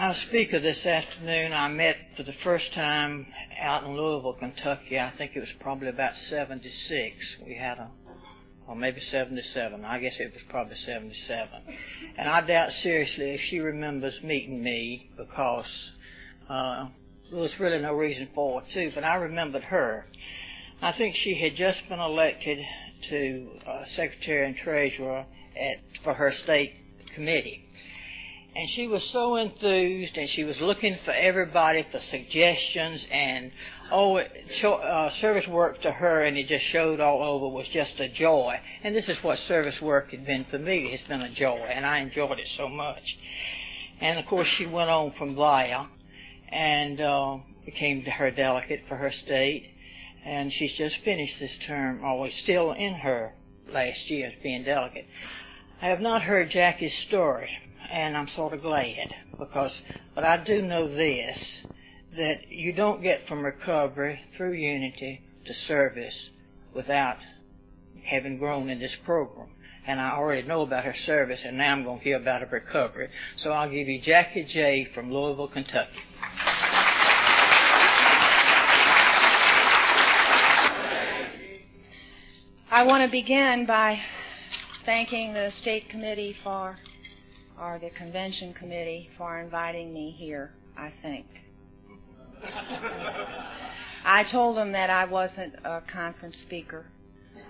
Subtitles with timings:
[0.00, 3.26] Our speaker this afternoon, I met for the first time
[3.60, 4.98] out in Louisville, Kentucky.
[4.98, 7.16] I think it was probably about 76.
[7.44, 7.90] We had a,
[8.66, 9.84] or maybe 77.
[9.84, 11.48] I guess it was probably 77.
[12.16, 15.66] And I doubt seriously if she remembers meeting me because
[16.48, 16.86] uh,
[17.30, 18.92] there was really no reason for it, too.
[18.94, 20.06] But I remembered her.
[20.80, 22.58] I think she had just been elected
[23.10, 26.72] to uh, Secretary and Treasurer at, for her state
[27.14, 27.66] committee
[28.54, 33.52] and she was so enthused and she was looking for everybody for suggestions and
[33.92, 38.08] oh uh, service work to her and it just showed all over was just a
[38.08, 38.56] joy.
[38.82, 40.90] And this is what service work had been for me.
[40.92, 43.02] It's been a joy and i enjoyed it so much.
[44.00, 45.86] And of course she went on from there
[46.50, 49.64] and uh, became her delegate for her state.
[50.26, 53.32] And she's just finished this term always still in her
[53.72, 55.06] last year as being delegate.
[55.80, 57.48] I have not heard jackie's story
[57.90, 59.72] and I'm sort of glad because,
[60.14, 61.36] but I do know this
[62.16, 66.30] that you don't get from recovery through unity to service
[66.74, 67.16] without
[68.04, 69.48] having grown in this program.
[69.86, 72.48] And I already know about her service, and now I'm going to hear about her
[72.50, 73.08] recovery.
[73.38, 74.88] So I'll give you Jackie J.
[74.94, 75.90] from Louisville, Kentucky.
[82.72, 84.00] I want to begin by
[84.84, 86.78] thanking the State Committee for
[87.60, 91.26] or the convention committee for inviting me here, I think.
[94.04, 96.86] I told them that I wasn't a conference speaker.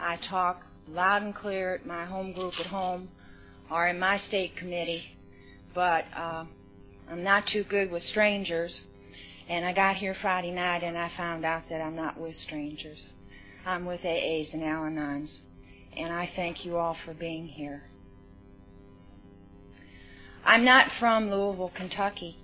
[0.01, 3.09] I talk loud and clear at my home group at home
[3.71, 5.05] or in my state committee,
[5.75, 6.45] but uh,
[7.09, 8.81] I'm not too good with strangers.
[9.49, 12.99] And I got here Friday night and I found out that I'm not with strangers.
[13.65, 15.31] I'm with AAs and Al Anons.
[15.97, 17.90] And I thank you all for being here.
[20.51, 22.37] I'm not from Louisville, Kentucky.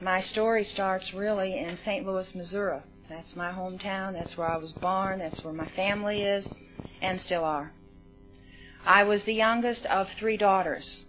[0.00, 2.06] My story starts really in St.
[2.06, 2.80] Louis, Missouri.
[3.10, 4.14] That's my hometown.
[4.14, 5.18] That's where I was born.
[5.18, 6.46] That's where my family is
[7.02, 7.72] and still are.
[8.86, 11.02] I was the youngest of three daughters.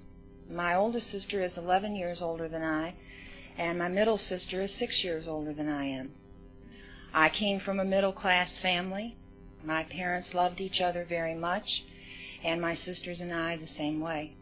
[0.50, 2.94] My oldest sister is 11 years older than I,
[3.58, 6.12] and my middle sister is six years older than I am.
[7.14, 9.16] I came from a middle class family.
[9.64, 11.86] My parents loved each other very much,
[12.44, 14.36] and my sisters and I the same way.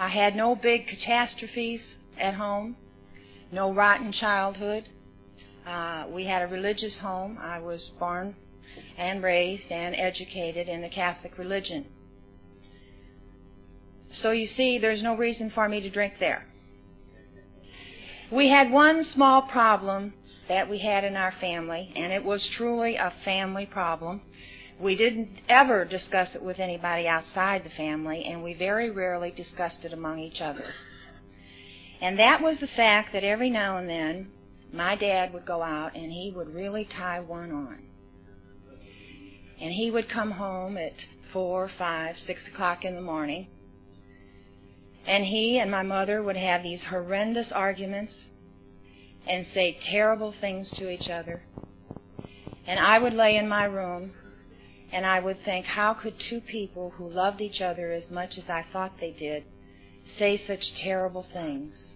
[0.00, 1.82] I had no big catastrophes
[2.18, 2.74] at home,
[3.52, 4.88] no rotten childhood.
[5.66, 7.36] Uh, we had a religious home.
[7.38, 8.34] I was born
[8.96, 11.84] and raised and educated in the Catholic religion.
[14.22, 16.46] So you see, there's no reason for me to drink there.
[18.32, 20.14] We had one small problem
[20.48, 24.22] that we had in our family, and it was truly a family problem.
[24.80, 29.84] We didn't ever discuss it with anybody outside the family, and we very rarely discussed
[29.84, 30.72] it among each other.
[32.00, 34.30] And that was the fact that every now and then
[34.72, 37.78] my dad would go out and he would really tie one on.
[39.60, 40.94] And he would come home at
[41.30, 43.48] four, five, six o'clock in the morning.
[45.06, 48.14] And he and my mother would have these horrendous arguments
[49.26, 51.42] and say terrible things to each other.
[52.66, 54.12] And I would lay in my room
[54.92, 58.48] and I would think, how could two people who loved each other as much as
[58.48, 59.44] I thought they did
[60.18, 61.94] say such terrible things?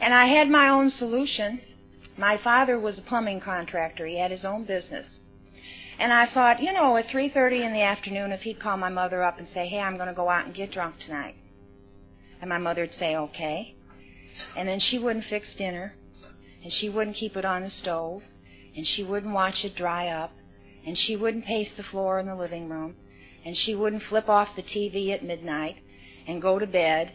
[0.00, 1.60] And I had my own solution.
[2.16, 4.06] My father was a plumbing contractor.
[4.06, 5.18] He had his own business.
[5.98, 9.22] And I thought, you know, at 3:30 in the afternoon if he'd call my mother
[9.22, 11.36] up and say, "Hey, I'm going to go out and get drunk tonight."
[12.40, 13.76] And my mother'd say, "Okay."
[14.56, 15.94] And then she wouldn't fix dinner,
[16.62, 18.22] and she wouldn't keep it on the stove,
[18.76, 20.32] and she wouldn't watch it dry up,
[20.86, 22.94] and she wouldn't pace the floor in the living room,
[23.44, 25.76] and she wouldn't flip off the TV at midnight
[26.26, 27.12] and go to bed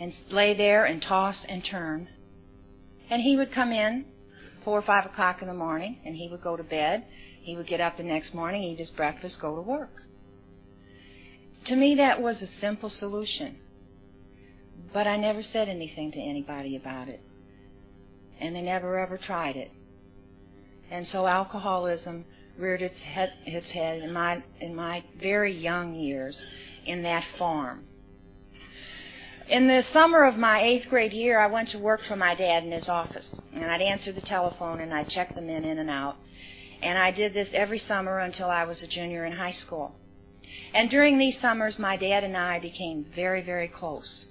[0.00, 2.08] and lay there and toss and turn.
[3.10, 4.04] And he would come in
[4.64, 7.04] four or five o'clock in the morning, and he would go to bed.
[7.42, 9.90] He would get up the next morning, eat his breakfast, go to work.
[11.66, 13.56] To me, that was a simple solution.
[14.92, 17.20] But I never said anything to anybody about it.
[18.40, 19.70] And they never ever tried it.
[20.90, 22.24] And so alcoholism
[22.58, 26.40] reared its head, its head in my in my very young years
[26.84, 27.84] in that farm.
[29.48, 32.64] In the summer of my eighth grade year, I went to work for my dad
[32.64, 35.90] in his office, and I'd answer the telephone and I'd check the men in and
[35.90, 36.16] out.
[36.80, 39.94] And I did this every summer until I was a junior in high school.
[40.74, 44.26] And during these summers, my dad and I became very, very close.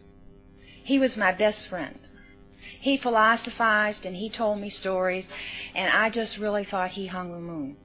[0.84, 2.00] He was my best friend.
[2.80, 5.26] He philosophized and he told me stories,
[5.76, 7.78] and I just really thought he hung the moon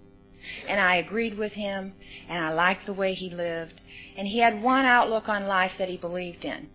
[0.68, 1.92] and I agreed with him,
[2.28, 3.80] and I liked the way he lived.
[4.16, 6.68] And he had one outlook on life that he believed in.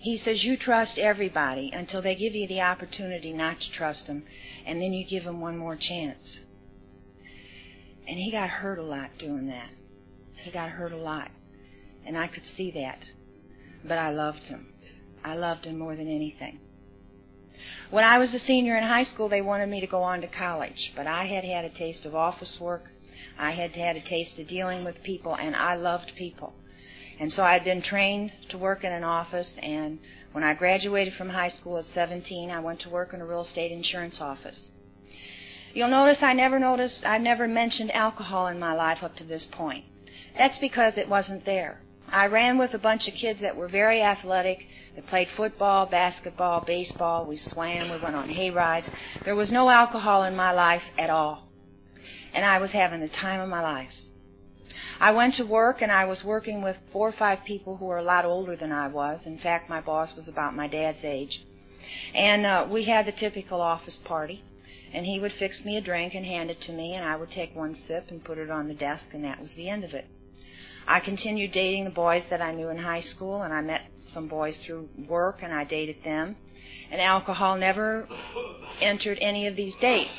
[0.00, 4.24] He says, You trust everybody until they give you the opportunity not to trust them,
[4.66, 6.38] and then you give them one more chance.
[8.06, 9.70] And he got hurt a lot doing that.
[10.42, 11.30] He got hurt a lot.
[12.06, 13.00] And I could see that.
[13.84, 14.68] But I loved him.
[15.24, 16.58] I loved him more than anything.
[17.90, 20.26] When I was a senior in high school, they wanted me to go on to
[20.26, 22.84] college, but I had had a taste of office work.
[23.38, 26.52] I had had a taste of dealing with people, and I loved people.
[27.20, 29.98] And so I'd been trained to work in an office, and
[30.32, 33.42] when I graduated from high school at 17, I went to work in a real
[33.42, 34.60] estate insurance office.
[35.74, 39.46] You'll notice I never noticed, I've never mentioned alcohol in my life up to this
[39.52, 39.84] point.
[40.36, 41.80] That's because it wasn't there.
[42.10, 44.66] I ran with a bunch of kids that were very athletic.
[44.94, 47.26] They played football, basketball, baseball.
[47.26, 47.90] We swam.
[47.90, 48.86] We went on hay rides.
[49.24, 51.47] There was no alcohol in my life at all.
[52.34, 53.90] And I was having the time of my life.
[55.00, 57.98] I went to work and I was working with four or five people who were
[57.98, 59.20] a lot older than I was.
[59.24, 61.40] In fact, my boss was about my dad's age.
[62.14, 64.42] And uh, we had the typical office party.
[64.92, 67.30] And he would fix me a drink and hand it to me, and I would
[67.30, 69.92] take one sip and put it on the desk, and that was the end of
[69.92, 70.06] it.
[70.86, 73.82] I continued dating the boys that I knew in high school, and I met
[74.14, 76.36] some boys through work, and I dated them.
[76.90, 78.08] And alcohol never
[78.80, 80.10] entered any of these dates.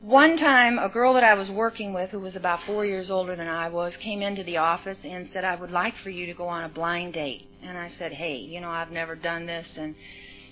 [0.00, 3.36] One time, a girl that I was working with, who was about four years older
[3.36, 6.32] than I was, came into the office and said, I would like for you to
[6.32, 7.46] go on a blind date.
[7.62, 9.66] And I said, Hey, you know, I've never done this.
[9.76, 9.94] And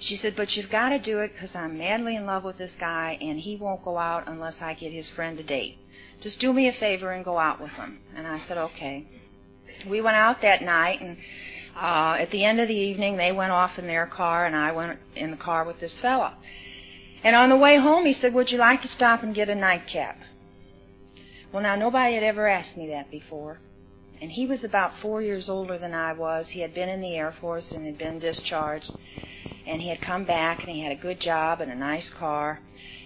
[0.00, 2.72] she said, But you've got to do it because I'm madly in love with this
[2.78, 5.78] guy, and he won't go out unless I get his friend to date.
[6.22, 8.00] Just do me a favor and go out with him.
[8.14, 9.06] And I said, okay.
[9.88, 11.16] We went out that night, and
[11.74, 14.72] uh, at the end of the evening, they went off in their car, and I
[14.72, 16.36] went in the car with this fella.
[17.25, 19.55] And on the way home, he said, Would you like to stop and get a
[19.55, 20.19] nightcap?
[21.53, 23.59] Well, now, nobody had ever asked me that before.
[24.20, 26.49] And he was about four years older than I was.
[26.50, 28.91] He had been in the Air Force and had been discharged.
[29.67, 32.61] And he had come back, and he had a good job and a nice car.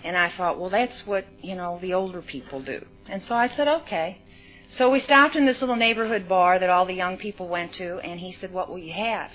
[0.04, 2.84] And I thought, well, that's what, you know, the older people do.
[3.08, 4.18] And so I said, okay.
[4.78, 7.98] So we stopped in this little neighborhood bar that all the young people went to,
[7.98, 9.30] and he said, what will you have?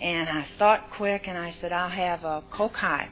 [0.00, 3.10] And I thought quick, and I said, I'll have a Coke High.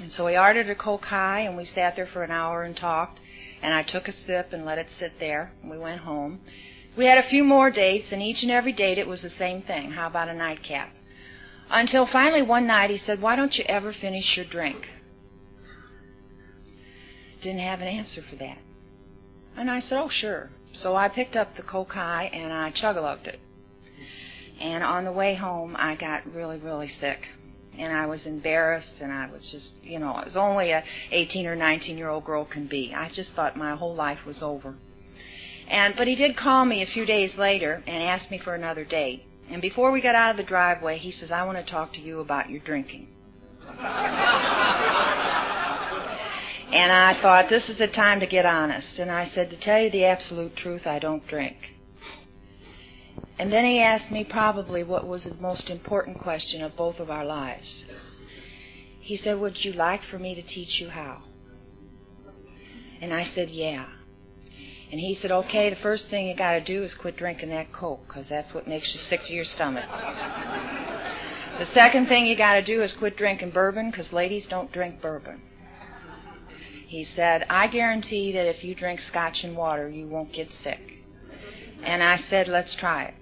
[0.00, 3.20] And so we ordered a High, and we sat there for an hour and talked.
[3.62, 5.52] And I took a sip and let it sit there.
[5.60, 6.40] And we went home.
[6.96, 9.62] We had a few more dates, and each and every date it was the same
[9.62, 9.92] thing.
[9.92, 10.90] How about a nightcap?
[11.70, 14.86] Until finally one night he said, Why don't you ever finish your drink?
[17.42, 18.58] didn't have an answer for that.
[19.56, 20.50] And I said, oh, sure.
[20.74, 23.40] So I picked up the High and I chug-a-lugged it.
[24.60, 27.26] And on the way home, I got really, really sick.
[27.80, 31.46] And I was embarrassed and I was just, you know, I was only a 18
[31.46, 32.92] or 19 year old girl can be.
[32.94, 34.74] I just thought my whole life was over.
[35.68, 38.84] And, but he did call me a few days later and asked me for another
[38.84, 39.24] date.
[39.50, 42.00] And before we got out of the driveway, he says, I want to talk to
[42.00, 43.08] you about your drinking.
[46.72, 48.98] And I thought, this is a time to get honest.
[48.98, 51.56] And I said, to tell you the absolute truth, I don't drink.
[53.40, 57.08] And then he asked me probably what was the most important question of both of
[57.08, 57.84] our lives.
[59.00, 61.22] He said, Would you like for me to teach you how?
[63.00, 63.86] And I said, Yeah.
[64.92, 67.72] And he said, Okay, the first thing you got to do is quit drinking that
[67.72, 69.88] Coke, because that's what makes you sick to your stomach.
[71.58, 75.00] the second thing you got to do is quit drinking bourbon, because ladies don't drink
[75.00, 75.40] bourbon.
[76.88, 80.98] He said, I guarantee that if you drink scotch and water, you won't get sick.
[81.82, 83.14] And I said, let's try it.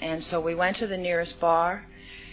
[0.00, 1.86] And so we went to the nearest bar,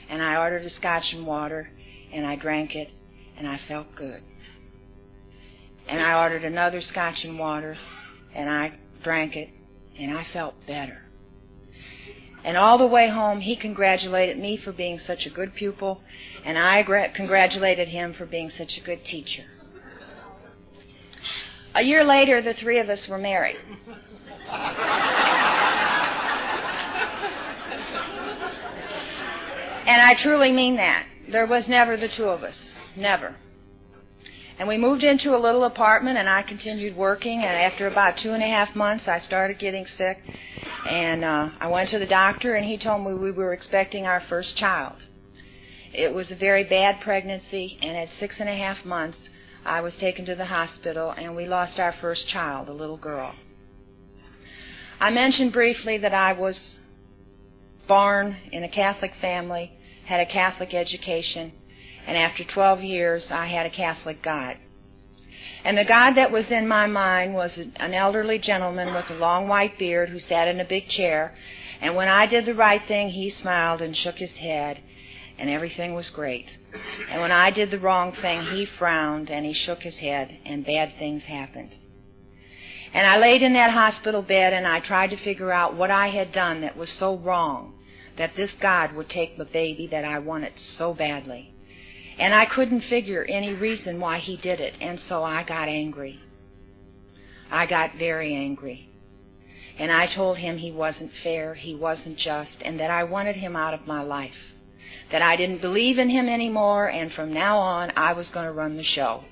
[0.09, 1.69] and I ordered a scotch and water,
[2.13, 2.89] and I drank it,
[3.38, 4.21] and I felt good.
[5.88, 7.77] And I ordered another scotch and water,
[8.33, 9.50] and I drank it,
[10.00, 11.01] and I felt better.
[12.43, 16.01] And all the way home, he congratulated me for being such a good pupil,
[16.45, 16.83] and I
[17.15, 19.43] congratulated him for being such a good teacher.
[21.75, 23.57] A year later, the three of us were married.
[29.88, 31.06] And I truly mean that.
[31.32, 32.56] There was never the two of us.
[32.96, 33.36] Never.
[34.60, 37.39] And we moved into a little apartment, and I continued working.
[37.39, 40.17] And after about two and a half months, I started getting sick.
[40.89, 44.22] And uh, I went to the doctor, and he told me we were expecting our
[44.29, 44.96] first child.
[45.94, 49.17] It was a very bad pregnancy, and at six and a half months,
[49.67, 53.36] I was taken to the hospital and we lost our first child, a little girl.
[54.98, 56.58] I mentioned briefly that I was
[57.86, 59.76] born in a Catholic family,
[60.08, 61.52] had a Catholic education,
[62.08, 64.58] and after 12 years I had a Catholic God.
[65.66, 69.50] And the God that was in my mind was an elderly gentleman with a long
[69.50, 71.36] white beard who sat in a big chair
[71.82, 74.80] And when I did the right thing, he smiled and shook his head,
[75.38, 76.48] and everything was great.
[77.12, 80.66] And when I did the wrong thing, he frowned and he shook his head, and
[80.66, 81.76] bad things happened.
[82.94, 86.08] And I laid in that hospital bed and I tried to figure out what I
[86.08, 87.76] had done that was so wrong
[88.17, 91.53] that this God would take the baby that I wanted so badly.
[92.19, 96.19] And I couldn't figure any reason why he did it, and so I got angry.
[97.51, 98.89] I got very angry.
[99.79, 103.55] And I told him he wasn't fair, he wasn't just, and that I wanted him
[103.55, 104.55] out of my life.
[105.12, 108.51] That I didn't believe in him anymore, and from now on I was going to
[108.51, 109.24] run the show.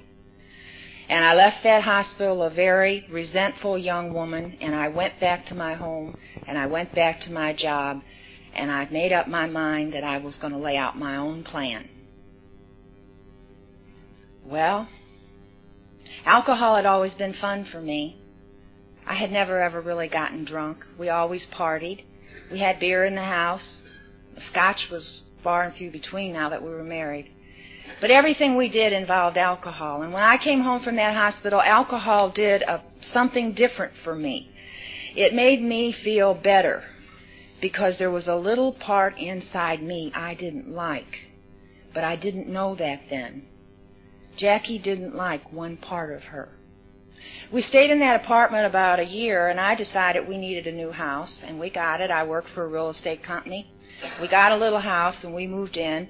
[1.10, 5.56] And I left that hospital a very resentful young woman, and I went back to
[5.56, 8.02] my home, and I went back to my job,
[8.56, 11.44] and I made up my mind that I was going to lay out my own
[11.44, 11.90] plan.
[14.46, 14.88] Well,
[16.26, 18.18] alcohol had always been fun for me.
[19.06, 20.78] I had never ever really gotten drunk.
[20.98, 22.04] We always partied.
[22.52, 23.82] We had beer in the house.
[24.52, 27.32] Scotch was far and few between now that we were married.
[28.02, 30.02] But everything we did involved alcohol.
[30.02, 32.84] And when I came home from that hospital, alcohol did a,
[33.14, 34.50] something different for me.
[35.16, 36.84] It made me feel better
[37.62, 41.30] because there was a little part inside me I didn't like.
[41.94, 43.44] But I didn't know that then.
[44.38, 46.50] Jackie didn't like one part of her.
[47.52, 50.92] We stayed in that apartment about a year, and I decided we needed a new
[50.92, 52.12] house, and we got it.
[52.12, 53.72] I worked for a real estate company.
[54.22, 56.10] We got a little house, and we moved in,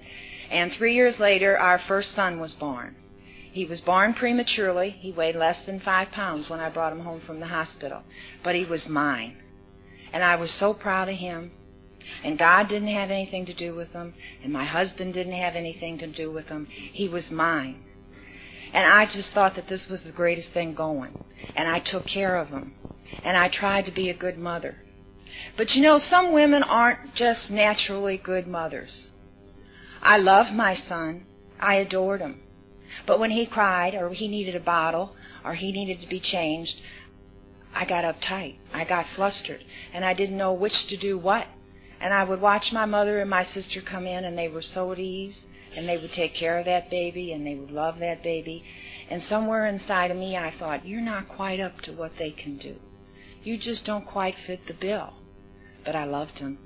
[0.50, 2.96] and three years later, our first son was born.
[3.52, 4.90] He was born prematurely.
[4.90, 8.02] He weighed less than five pounds when I brought him home from the hospital,
[8.44, 9.38] but he was mine.
[10.14, 11.52] And I was so proud of him.
[12.24, 15.98] And God didn't have anything to do with him, and my husband didn't have anything
[15.98, 16.68] to do with him.
[16.70, 17.84] He was mine.
[18.74, 21.16] And I just thought that this was the greatest thing going.
[21.56, 22.74] And I took care of him.
[23.24, 24.76] And I tried to be a good mother.
[25.58, 29.08] But you know, some women aren't just naturally good mothers.
[30.02, 31.26] I loved my son.
[31.60, 32.42] I adored him.
[33.08, 36.76] But when he cried, or he needed a bottle, or he needed to be changed,
[37.76, 38.56] I got uptight.
[38.74, 39.64] I got flustered.
[39.94, 41.46] And I didn't know which to do what.
[42.00, 44.92] And I would watch my mother and my sister come in, and they were so
[44.92, 45.42] at ease
[45.76, 48.64] and they would take care of that baby and they would love that baby.
[49.10, 52.58] And somewhere inside of me, I thought, you're not quite up to what they can
[52.58, 52.76] do.
[53.44, 55.14] You just don't quite fit the bill.
[55.86, 56.58] But I loved him.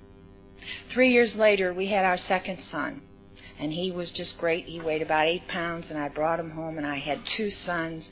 [0.93, 3.01] Three years later, we had our second son,
[3.59, 4.65] and he was just great.
[4.65, 8.05] He weighed about eight pounds, and I brought him home, and I had two sons.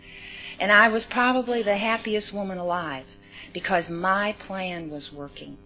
[0.59, 3.05] And I was probably the happiest woman alive
[3.53, 5.57] because my plan was working.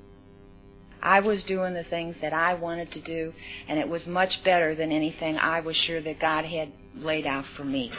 [1.02, 3.34] I was doing the things that I wanted to do,
[3.68, 7.46] and it was much better than anything I was sure that God had laid out
[7.58, 7.92] for me.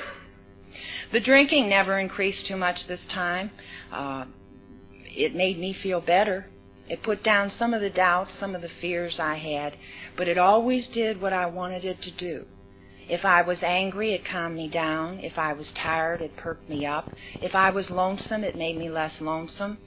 [1.12, 3.50] The drinking never increased too much this time.
[3.90, 4.26] Uh,
[5.04, 6.46] it made me feel better.
[6.88, 9.76] It put down some of the doubts, some of the fears I had,
[10.16, 12.46] but it always did what I wanted it to do.
[13.09, 15.21] If I was angry, it calmed me down.
[15.21, 17.09] If I was tired, it perked me up.
[17.40, 19.78] If I was lonesome, it made me less lonesome.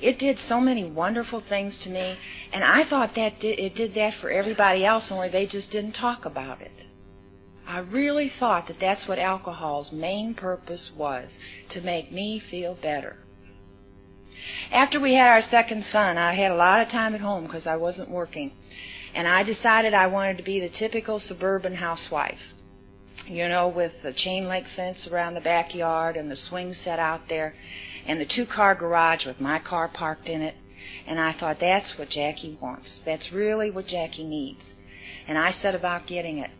[0.00, 2.16] It did so many wonderful things to me,
[2.52, 6.24] and I thought that it did that for everybody else, only they just didn't talk
[6.24, 6.72] about it.
[7.66, 11.30] I really thought that that's what alcohol's main purpose was
[11.70, 13.16] to make me feel better.
[14.70, 17.66] After we had our second son, I had a lot of time at home because
[17.66, 18.52] I wasn't working,
[19.14, 22.53] and I decided I wanted to be the typical suburban housewife.
[23.26, 27.22] You know, with the chain link fence around the backyard and the swing set out
[27.28, 27.54] there
[28.06, 30.54] and the two car garage with my car parked in it.
[31.06, 33.00] And I thought, that's what Jackie wants.
[33.06, 34.60] That's really what Jackie needs.
[35.26, 36.50] And I set about getting it.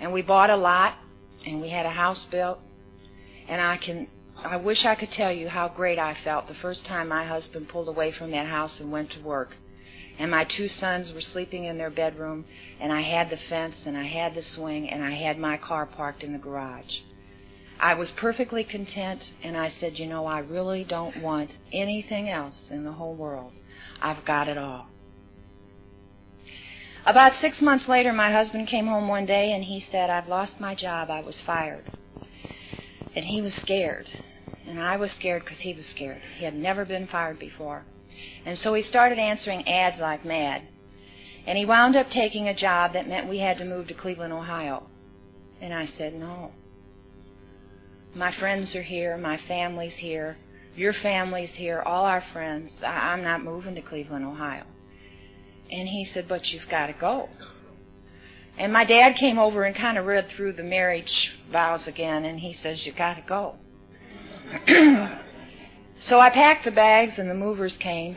[0.00, 0.94] And we bought a lot,
[1.44, 2.58] and we had a house built.
[3.48, 4.08] And I can,
[4.44, 7.68] I wish I could tell you how great I felt the first time my husband
[7.68, 9.56] pulled away from that house and went to work.
[10.18, 12.44] And my two sons were sleeping in their bedroom,
[12.80, 15.84] and I had the fence, and I had the swing, and I had my car
[15.84, 17.00] parked in the garage.
[17.78, 22.56] I was perfectly content, and I said, You know, I really don't want anything else
[22.70, 23.52] in the whole world.
[24.00, 24.86] I've got it all.
[27.06, 30.58] About six months later, my husband came home one day and he said, I've lost
[30.58, 31.08] my job.
[31.08, 31.84] I was fired.
[33.14, 34.06] And he was scared.
[34.66, 36.20] And I was scared because he was scared.
[36.36, 37.84] He had never been fired before.
[38.44, 40.62] And so he started answering ads like mad.
[41.46, 44.32] And he wound up taking a job that meant we had to move to Cleveland,
[44.32, 44.84] Ohio.
[45.60, 46.52] And I said, No.
[48.14, 49.16] My friends are here.
[49.16, 50.38] My family's here.
[50.74, 51.82] Your family's here.
[51.82, 52.72] All our friends.
[52.84, 54.64] I'm not moving to Cleveland, Ohio.
[55.70, 57.28] And he said, But you've got to go.
[58.58, 62.40] And my dad came over and kind of read through the marriage vows again, and
[62.40, 63.56] he says, You got to go.
[66.08, 68.16] so I packed the bags, and the movers came.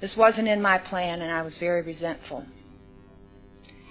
[0.00, 2.46] This wasn't in my plan, and I was very resentful.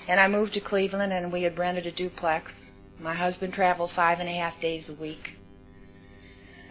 [0.08, 2.52] And I moved to Cleveland, and we had rented a duplex.
[3.00, 5.38] My husband traveled five and a half days a week.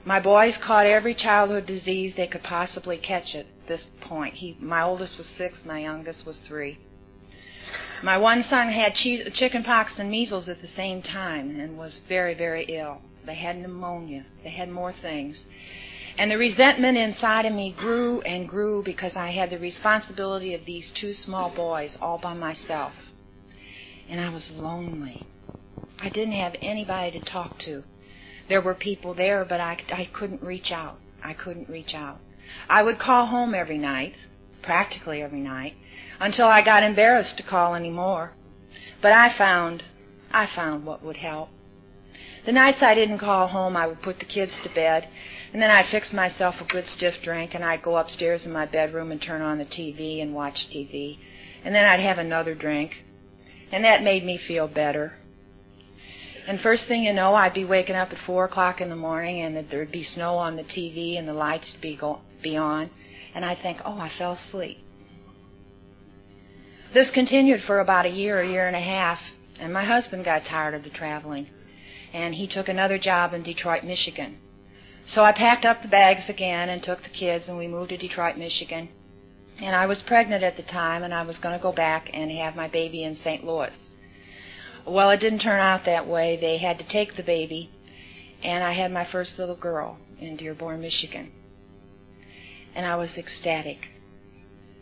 [0.06, 4.34] My boys caught every childhood disease they could possibly catch at this point.
[4.34, 6.78] He, my oldest was six, my youngest was three.
[8.02, 11.98] My one son had che- chicken pox and measles at the same time and was
[12.08, 13.00] very, very ill.
[13.26, 14.24] They had pneumonia.
[14.44, 15.42] They had more things.
[16.18, 20.64] And the resentment inside of me grew and grew because I had the responsibility of
[20.64, 22.92] these two small boys all by myself.
[24.08, 25.26] And I was lonely.
[26.00, 27.82] I didn't have anybody to talk to.
[28.48, 30.98] There were people there, but I, I couldn't reach out.
[31.22, 32.18] I couldn't reach out.
[32.68, 34.14] I would call home every night,
[34.62, 35.74] practically every night,
[36.20, 38.32] until I got embarrassed to call anymore.
[39.02, 39.82] But I found,
[40.30, 41.48] I found what would help.
[42.46, 45.08] The nights I didn't call home, I would put the kids to bed,
[45.52, 48.66] and then I'd fix myself a good stiff drink, and I'd go upstairs in my
[48.66, 51.18] bedroom and turn on the TV and watch TV.
[51.64, 52.92] And then I'd have another drink,
[53.72, 55.14] and that made me feel better.
[56.46, 59.42] And first thing you know, I'd be waking up at four o'clock in the morning,
[59.42, 62.90] and there'd be snow on the TV, and the lights would be go- be on,
[63.34, 64.78] and I'd think, oh, I fell asleep.
[66.94, 69.18] This continued for about a year, a year and a half,
[69.58, 71.48] and my husband got tired of the traveling,
[72.16, 74.38] and he took another job in Detroit, Michigan.
[75.06, 77.98] So I packed up the bags again and took the kids, and we moved to
[77.98, 78.88] Detroit, Michigan.
[79.60, 82.30] And I was pregnant at the time, and I was going to go back and
[82.30, 83.44] have my baby in St.
[83.44, 83.76] Louis.
[84.86, 86.38] Well, it didn't turn out that way.
[86.40, 87.70] They had to take the baby,
[88.42, 91.30] and I had my first little girl in Dearborn, Michigan.
[92.74, 93.88] And I was ecstatic.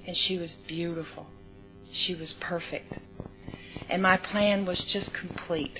[0.06, 1.26] And she was beautiful.
[1.92, 2.94] She was perfect.
[3.90, 5.78] And my plan was just complete.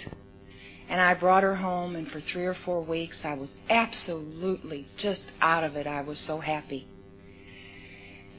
[0.89, 5.25] And I brought her home, and for three or four weeks, I was absolutely just
[5.41, 5.87] out of it.
[5.87, 6.87] I was so happy.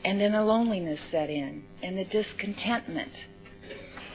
[0.03, 3.11] And then the loneliness set in, and the discontentment,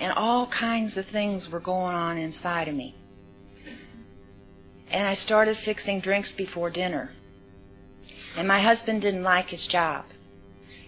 [0.00, 2.94] and all kinds of things were going on inside of me.
[4.90, 7.10] And I started fixing drinks before dinner.
[8.36, 10.04] And my husband didn't like his job.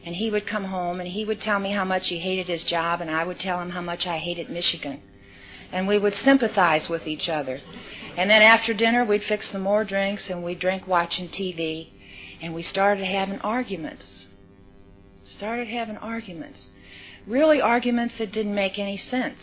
[0.04, 2.64] And he would come home and he would tell me how much he hated his
[2.64, 5.02] job, and I would tell him how much I hated Michigan.
[5.72, 7.60] And we would sympathize with each other.
[8.16, 11.88] And then after dinner, we'd fix some more drinks and we'd drink watching TV.
[12.42, 14.26] And we started having arguments.
[15.24, 16.58] Started having arguments.
[17.26, 19.38] Really, arguments that didn't make any sense.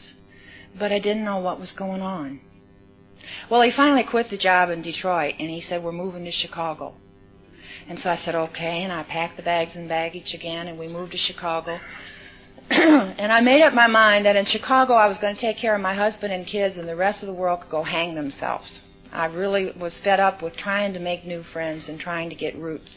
[0.77, 2.41] But I didn't know what was going on.
[3.49, 6.93] Well, he finally quit the job in Detroit and he said, We're moving to Chicago.
[7.87, 8.83] And so I said, okay.
[8.83, 11.79] And I packed the bags and baggage again, and we moved to Chicago.
[12.71, 15.75] and I made up my mind that in Chicago I was going to take care
[15.75, 18.79] of my husband and kids, and the rest of the world could go hang themselves.
[19.11, 22.55] I really was fed up with trying to make new friends and trying to get
[22.55, 22.95] roots.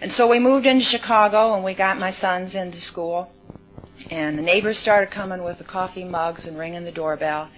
[0.00, 3.30] And so we moved into Chicago, and we got my sons into school.
[4.10, 7.48] And the neighbors started coming with the coffee mugs and ringing the doorbell.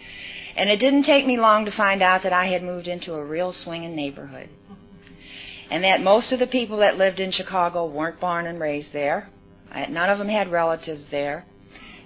[0.57, 3.25] And it didn't take me long to find out that I had moved into a
[3.25, 4.49] real swinging neighborhood
[5.71, 9.31] and that most of the people that lived in Chicago weren't born and raised there.
[9.75, 11.45] None of them had relatives there,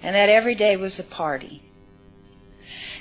[0.02, 1.62] and that every day was a party.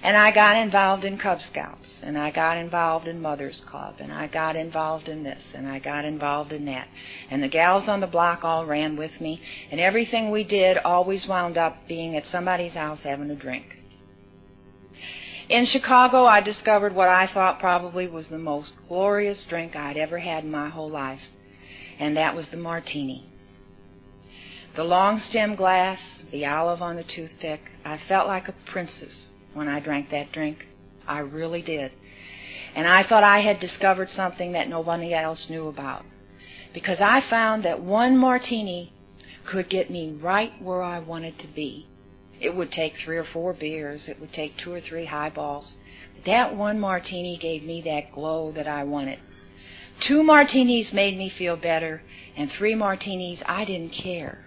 [0.01, 4.11] And I got involved in Cub Scouts, and I got involved in Mothers Club, and
[4.11, 6.87] I got involved in this, and I got involved in that.
[7.31, 11.25] And the gals on the block all ran with me, and everything we did always
[11.25, 13.65] wound up being at somebody's house having a drink.
[15.49, 20.19] In Chicago, I discovered what I thought probably was the most glorious drink I'd ever
[20.19, 21.21] had in my whole life,
[21.99, 23.25] and that was the martini.
[24.75, 25.99] The long stem glass,
[26.31, 30.65] the olive on the toothpick, I felt like a princess when I drank that drink.
[31.07, 31.91] I really did.
[32.75, 36.05] And I thought I had discovered something that nobody else knew about.
[36.73, 38.91] Because I found that one martini
[39.45, 41.87] could get me right where I wanted to be.
[42.41, 44.05] It would take three or four beers.
[44.07, 45.73] It would take two or three highballs.
[46.15, 49.19] But that one martini gave me that glow that I wanted.
[50.07, 52.01] Two martinis made me feel better,
[52.35, 54.42] and three martinis, I didn't care.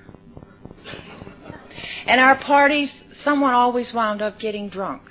[2.07, 2.90] And our parties,
[3.25, 5.03] someone always wound up getting drunk.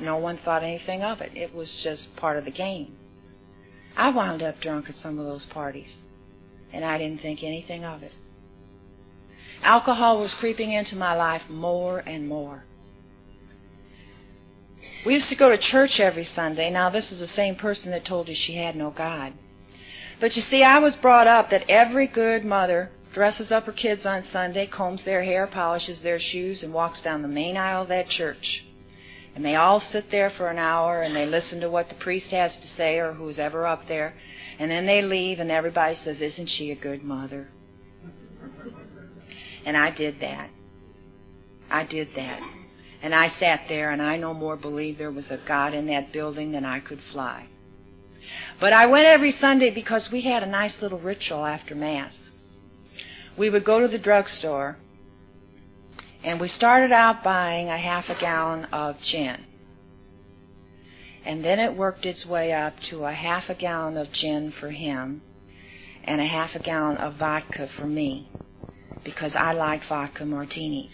[0.00, 1.36] No one thought anything of it.
[1.36, 2.96] It was just part of the game.
[3.96, 5.88] I wound up drunk at some of those parties,
[6.72, 8.12] and I didn't think anything of it.
[9.62, 12.64] Alcohol was creeping into my life more and more.
[15.04, 16.70] We used to go to church every Sunday.
[16.70, 19.34] Now, this is the same person that told you she had no God.
[20.18, 24.06] But you see, I was brought up that every good mother dresses up her kids
[24.06, 27.88] on Sunday, combs their hair, polishes their shoes, and walks down the main aisle of
[27.88, 28.64] that church.
[29.34, 32.30] And they all sit there for an hour and they listen to what the priest
[32.30, 34.14] has to say or who's ever up there.
[34.58, 37.48] And then they leave and everybody says, Isn't she a good mother?
[39.64, 40.50] And I did that.
[41.70, 42.40] I did that.
[43.02, 46.12] And I sat there and I no more believed there was a God in that
[46.12, 47.46] building than I could fly.
[48.60, 52.12] But I went every Sunday because we had a nice little ritual after Mass.
[53.38, 54.76] We would go to the drugstore
[56.22, 59.44] and we started out buying a half a gallon of gin.
[61.24, 64.70] And then it worked its way up to a half a gallon of gin for
[64.70, 65.22] him
[66.04, 68.30] and a half a gallon of vodka for me
[69.04, 70.92] because I like vodka martinis.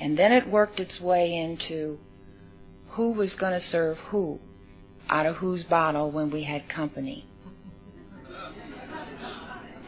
[0.00, 1.98] And then it worked its way into
[2.90, 4.38] who was going to serve who
[5.08, 7.26] out of whose bottle when we had company.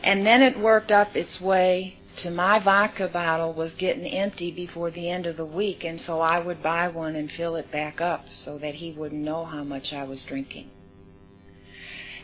[0.04, 4.90] And then it worked up its way to my vodka bottle was getting empty before
[4.90, 8.02] the end of the week, and so I would buy one and fill it back
[8.02, 10.70] up so that he wouldn't know how much I was drinking.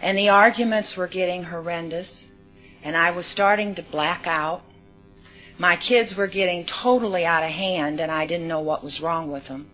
[0.02, 2.06] And the arguments were getting horrendous,
[2.84, 4.60] and I was starting to black out.
[5.58, 9.32] My kids were getting totally out of hand, and I didn't know what was wrong
[9.32, 9.70] with them.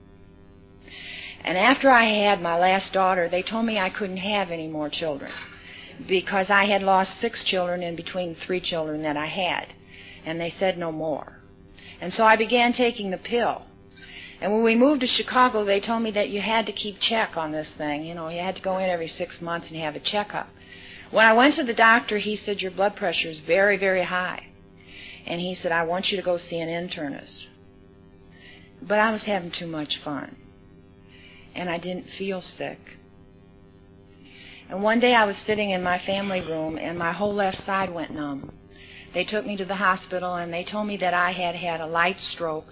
[1.44, 4.88] And after I had my last daughter, they told me I couldn't have any more
[4.88, 5.32] children
[6.08, 9.72] because I had lost six children in between three children that I had.
[10.24, 11.40] And they said no more.
[12.00, 13.62] And so I began taking the pill.
[14.40, 17.36] And when we moved to Chicago, they told me that you had to keep check
[17.36, 18.04] on this thing.
[18.04, 20.48] You know, you had to go in every six months and have a checkup.
[21.10, 24.46] When I went to the doctor, he said, Your blood pressure is very, very high.
[25.26, 27.44] And he said, I want you to go see an internist.
[28.82, 30.36] But I was having too much fun.
[31.54, 32.78] And I didn't feel sick.
[34.68, 37.92] And one day I was sitting in my family room and my whole left side
[37.92, 38.52] went numb.
[39.14, 41.86] They took me to the hospital and they told me that I had had a
[41.86, 42.66] light stroke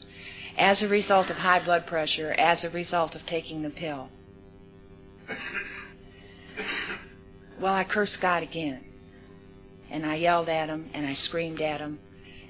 [0.58, 4.08] as a result of high blood pressure, as a result of taking the pill.
[7.60, 8.84] Well, I cursed God again.
[9.90, 12.00] And I yelled at him and I screamed at him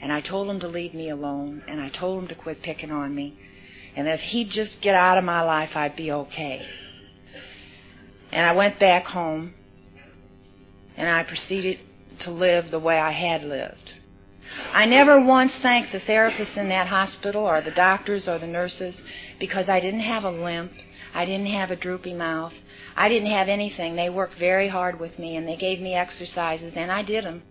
[0.00, 2.90] and I told him to leave me alone and I told him to quit picking
[2.90, 3.38] on me
[3.96, 6.66] and if he'd just get out of my life, I'd be okay.
[8.34, 9.54] And I went back home
[10.96, 11.78] and I proceeded
[12.24, 13.92] to live the way I had lived.
[14.72, 18.96] I never once thanked the therapists in that hospital or the doctors or the nurses
[19.38, 20.72] because I didn't have a limp.
[21.14, 22.52] I didn't have a droopy mouth.
[22.96, 23.94] I didn't have anything.
[23.94, 27.44] They worked very hard with me and they gave me exercises and I did them.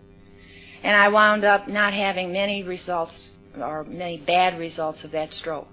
[0.82, 3.14] And I wound up not having many results
[3.58, 5.68] or many bad results of that stroke.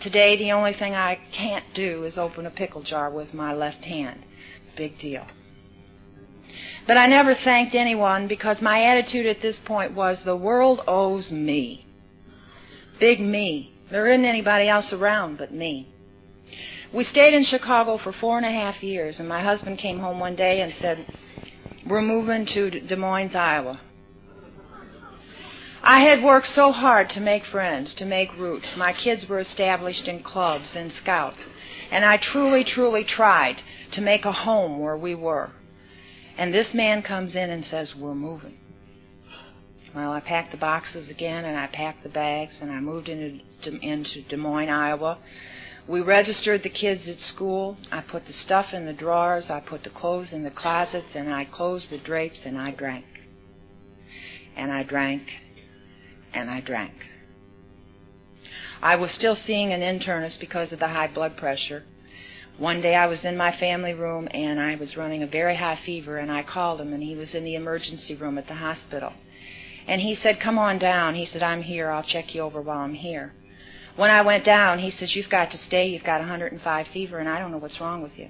[0.00, 3.84] Today, the only thing I can't do is open a pickle jar with my left
[3.84, 4.24] hand.
[4.76, 5.26] Big deal.
[6.86, 11.30] But I never thanked anyone because my attitude at this point was the world owes
[11.30, 11.86] me.
[13.00, 13.72] Big me.
[13.90, 15.88] There isn't anybody else around but me.
[16.92, 20.20] We stayed in Chicago for four and a half years, and my husband came home
[20.20, 21.06] one day and said,
[21.88, 23.80] We're moving to Des Moines, Iowa.
[25.82, 28.74] I had worked so hard to make friends, to make roots.
[28.76, 31.40] My kids were established in clubs and scouts,
[31.90, 33.56] and I truly, truly tried
[33.94, 35.50] to make a home where we were.
[36.36, 38.58] And this man comes in and says, We're moving.
[39.94, 43.40] Well, I packed the boxes again and I packed the bags and I moved into,
[43.64, 45.18] into Des Moines, Iowa.
[45.86, 47.76] We registered the kids at school.
[47.92, 49.46] I put the stuff in the drawers.
[49.50, 53.04] I put the clothes in the closets and I closed the drapes and I drank.
[54.56, 55.22] And I drank
[56.32, 56.94] and I drank.
[58.82, 61.84] I was still seeing an internist because of the high blood pressure.
[62.58, 65.78] One day I was in my family room and I was running a very high
[65.84, 69.12] fever and I called him and he was in the emergency room at the hospital.
[69.88, 71.16] And he said, Come on down.
[71.16, 71.90] He said, I'm here.
[71.90, 73.32] I'll check you over while I'm here.
[73.96, 75.88] When I went down, he says, You've got to stay.
[75.88, 78.28] You've got 105 fever and I don't know what's wrong with you.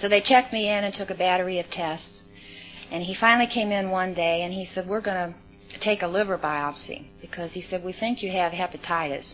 [0.00, 2.20] So they checked me in and took a battery of tests.
[2.92, 5.34] And he finally came in one day and he said, We're going
[5.72, 9.24] to take a liver biopsy because he said, We think you have hepatitis.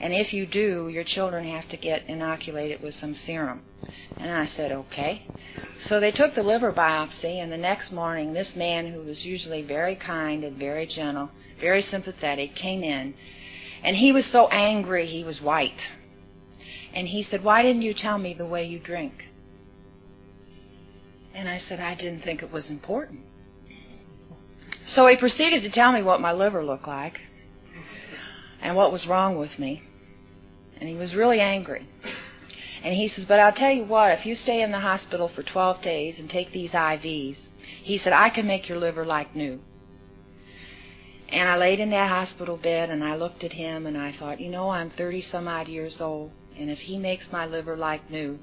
[0.00, 3.62] And if you do, your children have to get inoculated with some serum.
[4.18, 5.26] And I said, okay.
[5.88, 9.62] So they took the liver biopsy, and the next morning, this man, who was usually
[9.62, 13.14] very kind and very gentle, very sympathetic, came in.
[13.82, 15.80] And he was so angry, he was white.
[16.94, 19.12] And he said, Why didn't you tell me the way you drink?
[21.34, 23.20] And I said, I didn't think it was important.
[24.94, 27.14] So he proceeded to tell me what my liver looked like
[28.60, 29.82] and what was wrong with me
[30.80, 31.86] and he was really angry.
[32.82, 35.42] And he says, But I'll tell you what, if you stay in the hospital for
[35.42, 37.36] 12 days and take these IVs,
[37.82, 39.60] he said, I can make your liver like new.
[41.28, 44.40] And I laid in that hospital bed and I looked at him and I thought,
[44.40, 48.10] you know, I'm 30 some odd years old, and if he makes my liver like
[48.10, 48.38] new,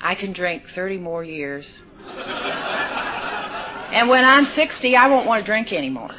[0.00, 1.66] I can drink 30 more years.
[3.92, 6.10] and when I'm 60, I won't want to drink anymore.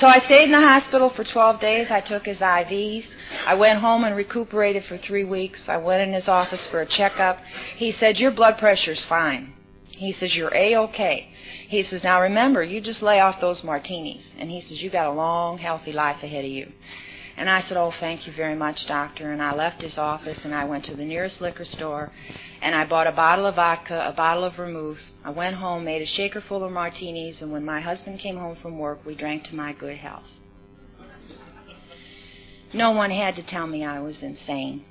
[0.00, 1.86] So I stayed in the hospital for 12 days.
[1.90, 3.04] I took his IVs.
[3.46, 5.60] I went home and recuperated for three weeks.
[5.68, 7.38] I went in his office for a checkup.
[7.76, 9.52] He said, Your blood pressure's fine.
[9.88, 11.28] He says, You're A OK.
[11.68, 14.24] He says, Now remember, you just lay off those martinis.
[14.38, 16.72] And he says, You got a long, healthy life ahead of you.
[17.36, 19.32] And I said, Oh, thank you very much, doctor.
[19.32, 22.12] And I left his office and I went to the nearest liquor store
[22.62, 24.98] and I bought a bottle of vodka, a bottle of vermouth.
[25.22, 28.56] I went home, made a shaker full of martinis, and when my husband came home
[28.62, 30.24] from work, we drank to my good health.
[32.74, 34.84] No one had to tell me I was insane.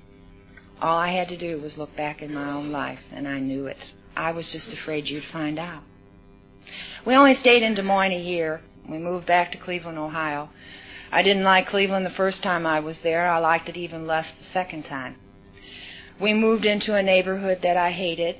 [0.82, 3.65] All I had to do was look back in my own life, and I knew
[3.67, 3.78] it.
[4.15, 5.84] I was just afraid you'd find out.
[7.06, 8.62] We only stayed in Des Moines a year.
[8.89, 10.50] We moved back to Cleveland, Ohio.
[11.12, 13.30] I didn't like Cleveland the first time I was there.
[13.30, 15.17] I liked it even less the second time.
[16.22, 18.38] We moved into a neighborhood that I hated.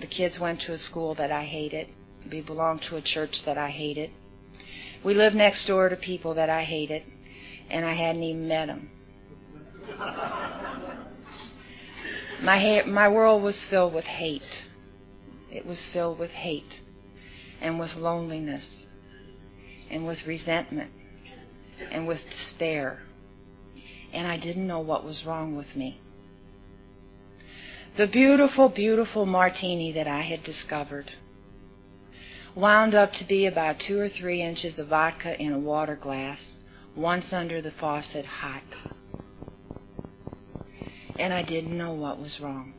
[0.00, 1.88] The kids went to a school that I hated.
[2.30, 4.10] We belonged to a church that I hated.
[5.04, 7.02] We lived next door to people that I hated,
[7.70, 8.90] and I hadn't even met them.
[12.42, 14.42] My, ha- my world was filled with hate.
[15.50, 16.80] It was filled with hate
[17.60, 18.66] and with loneliness
[19.90, 20.90] and with resentment
[21.90, 23.02] and with despair.
[24.12, 26.00] And I didn't know what was wrong with me.
[27.96, 31.12] The beautiful, beautiful martini that I had discovered
[32.56, 36.38] wound up to be about two or three inches of vodka in a water glass,
[36.96, 38.62] once under the faucet hot.
[41.18, 42.74] And I didn't know what was wrong.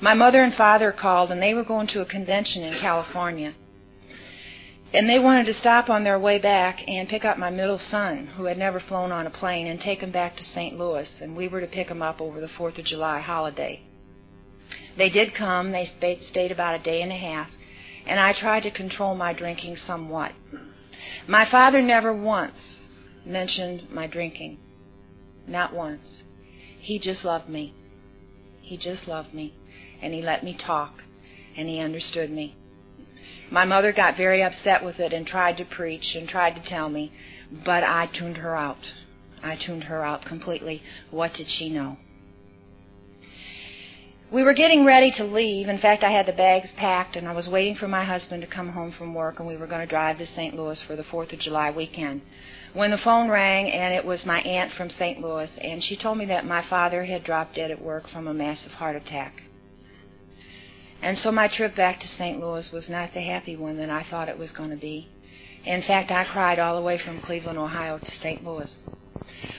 [0.00, 3.54] My mother and father called, and they were going to a convention in California.
[4.94, 8.26] And they wanted to stop on their way back and pick up my middle son,
[8.36, 10.78] who had never flown on a plane, and take him back to St.
[10.78, 11.08] Louis.
[11.20, 13.80] And we were to pick him up over the 4th of July holiday.
[14.98, 15.72] They did come.
[15.72, 15.88] They
[16.30, 17.48] stayed about a day and a half.
[18.06, 20.32] And I tried to control my drinking somewhat.
[21.28, 22.56] My father never once
[23.24, 24.58] mentioned my drinking.
[25.46, 26.22] Not once.
[26.80, 27.74] He just loved me.
[28.60, 29.54] He just loved me.
[30.00, 31.02] And he let me talk.
[31.56, 32.56] And he understood me.
[33.50, 36.88] My mother got very upset with it and tried to preach and tried to tell
[36.88, 37.12] me,
[37.64, 38.78] but I tuned her out.
[39.42, 40.82] I tuned her out completely.
[41.10, 41.98] What did she know?
[44.32, 45.68] We were getting ready to leave.
[45.68, 48.48] In fact, I had the bags packed and I was waiting for my husband to
[48.48, 50.56] come home from work and we were going to drive to St.
[50.56, 52.22] Louis for the 4th of July weekend.
[52.72, 55.20] When the phone rang and it was my aunt from St.
[55.20, 58.32] Louis and she told me that my father had dropped dead at work from a
[58.32, 59.42] massive heart attack.
[61.02, 62.40] And so my trip back to St.
[62.40, 65.10] Louis was not the happy one that I thought it was going to be.
[65.66, 68.42] In fact, I cried all the way from Cleveland, Ohio to St.
[68.42, 68.74] Louis.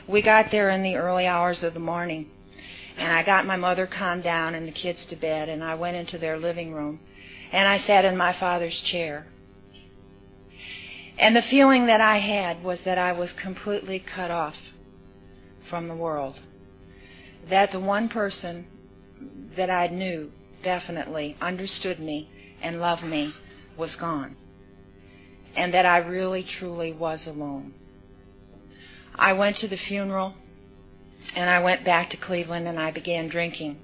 [0.07, 2.31] We got there in the early hours of the morning,
[2.97, 5.97] and I got my mother calmed down and the kids to bed, and I went
[5.97, 6.99] into their living room,
[7.51, 9.27] and I sat in my father's chair.
[11.17, 14.55] And the feeling that I had was that I was completely cut off
[15.69, 16.35] from the world.
[17.49, 18.65] That the one person
[19.55, 20.31] that I knew
[20.63, 22.29] definitely understood me
[22.61, 23.33] and loved me
[23.77, 24.35] was gone.
[25.55, 27.73] And that I really, truly was alone.
[29.15, 30.33] I went to the funeral
[31.35, 33.77] and I went back to Cleveland and I began drinking.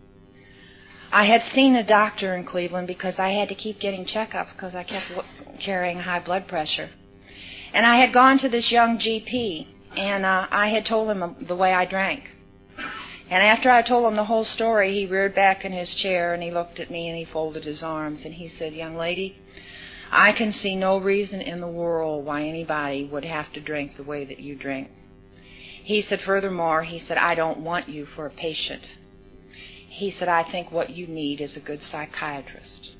[1.12, 4.76] I had seen a doctor in Cleveland because I had to keep getting checkups because
[4.76, 5.06] I kept
[5.64, 6.92] carrying high blood pressure.
[7.74, 11.56] And I had gone to this young GP and uh, I had told him the
[11.56, 12.24] way I drank.
[13.30, 16.42] And after I told him the whole story, he reared back in his chair and
[16.42, 19.38] he looked at me and he folded his arms and he said, Young lady,
[20.12, 24.04] I can see no reason in the world why anybody would have to drink the
[24.04, 24.90] way that you drink.
[25.90, 28.84] He said, furthermore, he said, I don't want you for a patient.
[29.88, 32.92] He said, I think what you need is a good psychiatrist.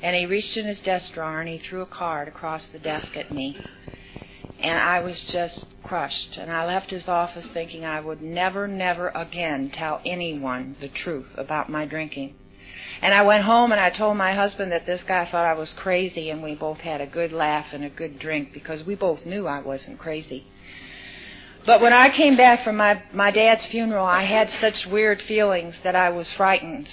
[0.00, 3.16] And he reached in his desk drawer and he threw a card across the desk
[3.16, 3.56] at me
[4.60, 6.36] and I was just crushed.
[6.36, 11.26] And I left his office thinking I would never, never again tell anyone the truth
[11.36, 12.36] about my drinking.
[13.02, 15.74] And I went home and I told my husband that this guy thought I was
[15.76, 19.26] crazy, and we both had a good laugh and a good drink because we both
[19.26, 20.46] knew I wasn't crazy.
[21.66, 25.74] But when I came back from my, my dad's funeral, I had such weird feelings
[25.84, 26.88] that I was frightened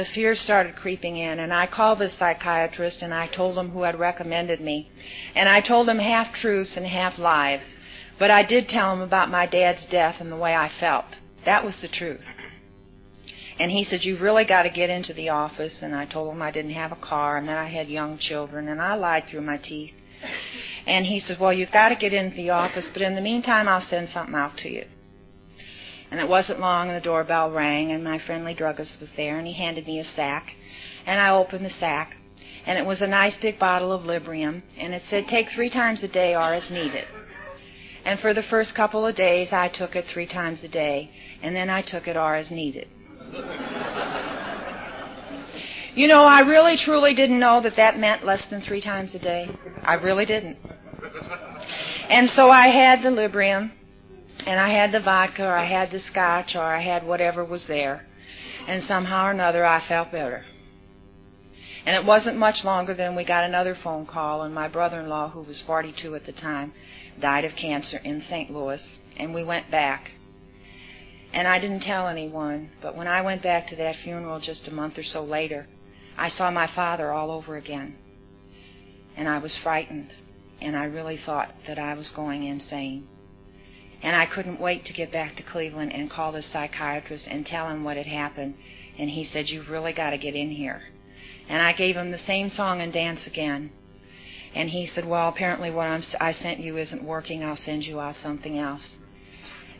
[0.00, 3.82] the fear started creeping in, and I called the psychiatrist and I told him who
[3.82, 4.88] had recommended me.
[5.34, 7.60] And I told him half truths and half lies.
[8.18, 11.04] But I did tell him about my dad's death and the way I felt.
[11.44, 12.24] That was the truth.
[13.58, 15.74] And he said, You've really got to get into the office.
[15.82, 18.68] And I told him I didn't have a car and that I had young children,
[18.68, 19.92] and I lied through my teeth.
[20.90, 23.68] And he said, Well, you've got to get into the office, but in the meantime,
[23.68, 24.84] I'll send something out to you.
[26.10, 29.46] And it wasn't long, and the doorbell rang, and my friendly druggist was there, and
[29.46, 30.48] he handed me a sack.
[31.06, 32.16] And I opened the sack,
[32.66, 36.02] and it was a nice big bottle of Librium, and it said take three times
[36.02, 37.04] a day or as needed.
[38.04, 41.08] And for the first couple of days, I took it three times a day,
[41.40, 42.88] and then I took it or as needed.
[45.94, 49.18] You know, I really truly didn't know that that meant less than three times a
[49.20, 49.48] day.
[49.84, 50.56] I really didn't.
[52.08, 53.70] And so I had the Librium,
[54.46, 57.64] and I had the vodka, or I had the scotch, or I had whatever was
[57.68, 58.06] there.
[58.66, 60.44] And somehow or another, I felt better.
[61.86, 65.08] And it wasn't much longer than we got another phone call, and my brother in
[65.08, 66.72] law, who was 42 at the time,
[67.20, 68.50] died of cancer in St.
[68.50, 68.82] Louis,
[69.16, 70.10] and we went back.
[71.32, 74.72] And I didn't tell anyone, but when I went back to that funeral just a
[74.72, 75.68] month or so later,
[76.18, 77.96] I saw my father all over again.
[79.16, 80.10] And I was frightened,
[80.60, 83.06] and I really thought that I was going insane.
[84.02, 87.68] And I couldn't wait to get back to Cleveland and call the psychiatrist and tell
[87.68, 88.54] him what had happened.
[88.98, 90.82] And he said, You've really got to get in here.
[91.48, 93.70] And I gave him the same song and dance again.
[94.54, 97.44] And he said, Well, apparently what I'm, I sent you isn't working.
[97.44, 98.88] I'll send you out something else.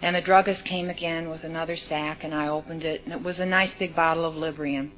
[0.02, 3.38] And the druggist came again with another sack, and I opened it, and it was
[3.38, 4.90] a nice big bottle of Librium.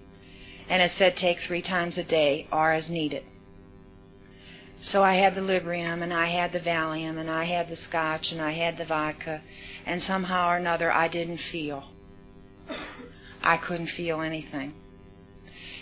[0.69, 3.25] And it said, Take three times a day or as needed.
[4.83, 8.33] So I had the Librium, and I had the Valium, and I had the Scotch,
[8.33, 9.41] and I had the vodka,
[9.87, 11.85] and somehow or another I didn't feel.
[13.43, 14.75] I couldn't feel anything.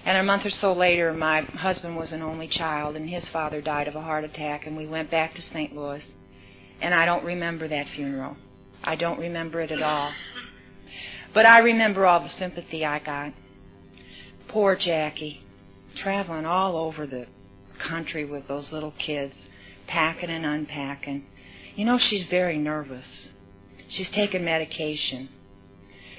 [0.05, 3.63] And a month or so later, my husband was an only child, and his father
[3.63, 5.75] died of a heart attack, and we went back to St.
[5.75, 6.05] Louis.
[6.83, 8.37] And I don't remember that funeral.
[8.85, 10.13] I don't remember it at all.
[11.33, 13.33] But I remember all the sympathy I got.
[14.49, 15.43] Poor Jackie,
[16.03, 17.27] traveling all over the
[17.89, 19.35] country with those little kids,
[19.87, 21.25] packing and unpacking.
[21.75, 23.29] You know, she's very nervous.
[23.89, 25.29] She's taking medication.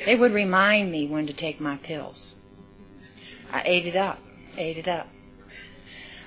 [0.05, 2.35] They would remind me when to take my pills.
[3.51, 4.19] I ate it up,
[4.57, 5.07] ate it up.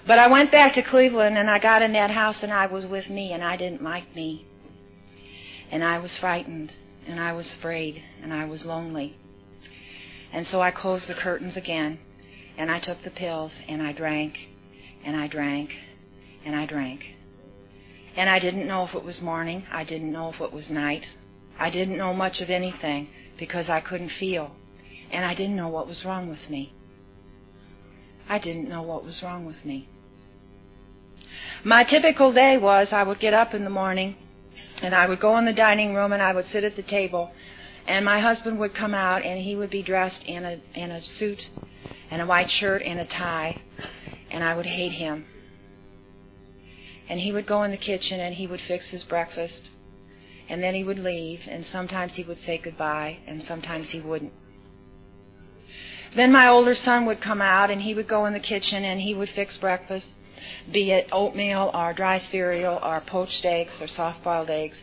[0.07, 2.85] But I went back to Cleveland and I got in that house and I was
[2.87, 4.47] with me and I didn't like me.
[5.70, 6.73] And I was frightened
[7.09, 9.16] and I was afraid and I was lonely.
[10.33, 11.99] And so I closed the curtains again
[12.59, 14.37] and I took the pills and I drank
[15.04, 15.70] and I drank
[16.44, 17.00] and I drank.
[18.16, 19.64] And I didn't know if it was morning.
[19.72, 21.04] I didn't know if it was night.
[21.58, 24.52] I didn't know much of anything because I couldn't feel.
[25.10, 26.72] And I didn't know what was wrong with me.
[28.28, 29.88] I didn't know what was wrong with me.
[31.64, 34.16] My typical day was I would get up in the morning
[34.82, 37.30] and I would go in the dining room and I would sit at the table
[37.86, 41.02] and my husband would come out and he would be dressed in a in a
[41.18, 41.40] suit
[42.10, 43.60] and a white shirt and a tie
[44.35, 45.25] and I would hate him.
[47.09, 49.70] And he would go in the kitchen and he would fix his breakfast
[50.49, 54.33] and then he would leave and sometimes he would say goodbye and sometimes he wouldn't.
[56.16, 59.01] Then my older son would come out and he would go in the kitchen and
[59.01, 60.09] he would fix breakfast,
[60.73, 64.79] be it oatmeal or dry cereal or poached eggs or soft boiled eggs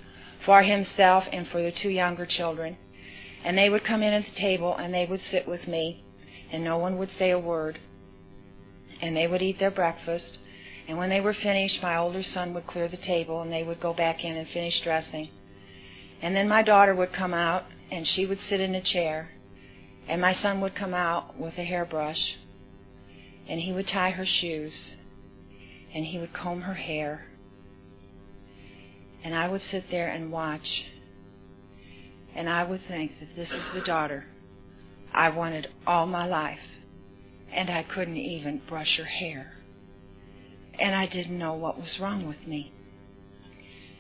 [0.46, 2.78] for himself and for the two younger children.
[3.44, 6.06] And they would come in at the table and they would sit with me
[6.54, 7.80] and no one would say a word.
[9.02, 10.38] And they would eat their breakfast.
[10.88, 13.80] And when they were finished, my older son would clear the table and they would
[13.80, 15.30] go back in and finish dressing.
[16.22, 19.30] And then my daughter would come out and she would sit in a chair
[20.08, 22.38] and my son would come out with a hairbrush
[23.48, 24.92] and he would tie her shoes
[25.94, 27.26] and he would comb her hair.
[29.24, 30.84] And I would sit there and watch.
[32.36, 34.26] And I would think that this is the daughter
[35.14, 36.60] I wanted all my life.
[37.54, 39.54] And I couldn't even brush her hair.
[40.80, 42.72] And I didn't know what was wrong with me.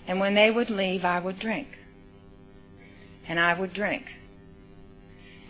[0.07, 1.67] And when they would leave, I would drink.
[3.27, 4.05] And I would drink.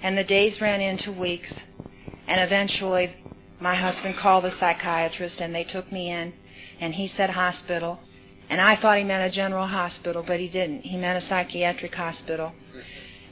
[0.03, 1.53] And the days ran into weeks.
[2.27, 3.15] And eventually,
[3.59, 6.33] my husband called the psychiatrist and they took me in.
[6.79, 7.99] And he said hospital.
[8.49, 10.81] And I thought he meant a general hospital, but he didn't.
[10.81, 12.51] He meant a psychiatric hospital.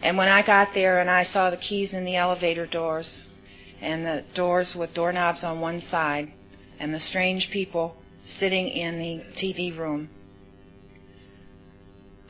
[0.01, 3.21] And when I got there and I saw the keys in the elevator doors,
[3.81, 6.31] and the doors with doorknobs on one side,
[6.79, 7.95] and the strange people
[8.39, 10.09] sitting in the TV room,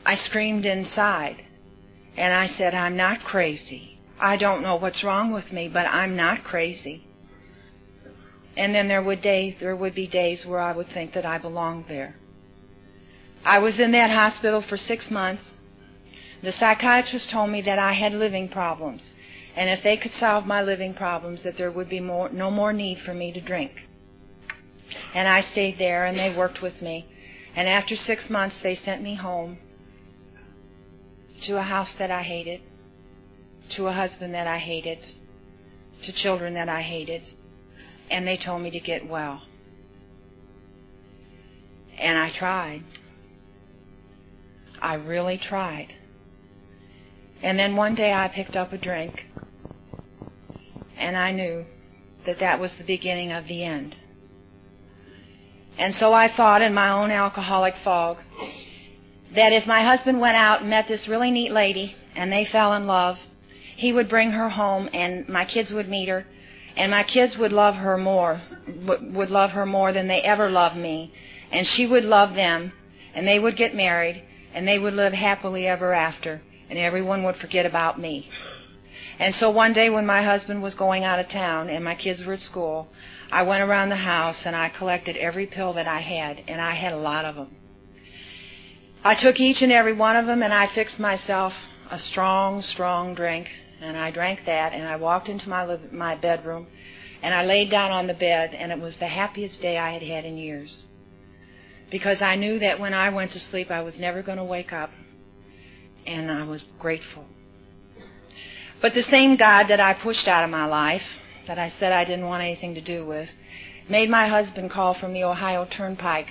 [0.04, 1.44] I screamed inside.
[2.16, 3.98] And I said, I'm not crazy.
[4.18, 7.04] I don't know what's wrong with me, but I'm not crazy.
[8.56, 11.38] And then there would day there would be days where I would think that I
[11.38, 12.16] belonged there.
[13.44, 15.42] I was in that hospital for six months.
[16.42, 19.00] The psychiatrist told me that I had living problems,
[19.56, 22.72] and if they could solve my living problems, that there would be more, no more
[22.72, 23.72] need for me to drink.
[25.14, 27.06] And I stayed there, and they worked with me.
[27.56, 29.58] And after six months, they sent me home
[31.46, 32.60] to a house that I hated
[33.76, 34.98] to a husband that I hated,
[36.04, 37.22] to children that I hated,
[38.10, 39.42] and they told me to get well.
[41.98, 42.82] And I tried.
[44.80, 45.88] I really tried.
[47.42, 49.26] And then one day I picked up a drink,
[51.00, 51.64] and I knew
[52.26, 53.96] that that was the beginning of the end.
[55.78, 58.18] And so I thought in my own alcoholic fog
[59.34, 62.74] that if my husband went out and met this really neat lady and they fell
[62.74, 63.16] in love,
[63.76, 66.26] he would bring her home and my kids would meet her
[66.76, 68.42] and my kids would love her more,
[68.86, 71.12] would love her more than they ever loved me.
[71.50, 72.72] And she would love them
[73.14, 74.22] and they would get married
[74.52, 78.28] and they would live happily ever after and everyone would forget about me.
[79.20, 82.24] And so one day when my husband was going out of town and my kids
[82.24, 82.88] were at school,
[83.30, 86.74] I went around the house and I collected every pill that I had, and I
[86.74, 87.54] had a lot of them.
[89.04, 91.52] I took each and every one of them and I fixed myself
[91.90, 93.46] a strong, strong drink,
[93.82, 96.66] and I drank that and I walked into my my bedroom
[97.22, 100.02] and I laid down on the bed and it was the happiest day I had
[100.02, 100.84] had in years.
[101.90, 104.72] Because I knew that when I went to sleep I was never going to wake
[104.72, 104.90] up
[106.06, 107.26] and I was grateful.
[108.80, 111.02] But the same God that I pushed out of my life,
[111.46, 113.28] that I said I didn't want anything to do with,
[113.88, 116.28] made my husband call from the Ohio Turnpike.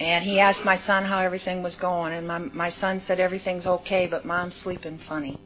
[0.00, 3.66] And he asked my son how everything was going, and my, my son said everything's
[3.66, 5.40] okay, but mom's sleeping funny.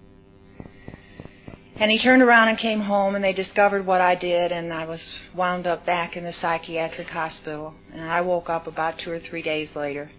[1.79, 4.85] And he turned around and came home, and they discovered what I did, and I
[4.85, 5.01] was
[5.35, 7.75] wound up back in the psychiatric hospital.
[7.93, 10.11] And I woke up about two or three days later,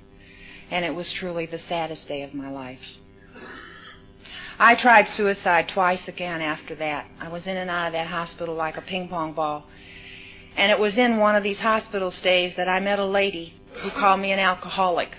[0.71, 2.79] and it was truly the saddest day of my life.
[4.59, 7.07] I tried suicide twice again after that.
[7.19, 9.65] I was in and out of that hospital like a ping pong ball.
[10.55, 13.89] And it was in one of these hospital stays that I met a lady who
[13.89, 15.09] called me an alcoholic.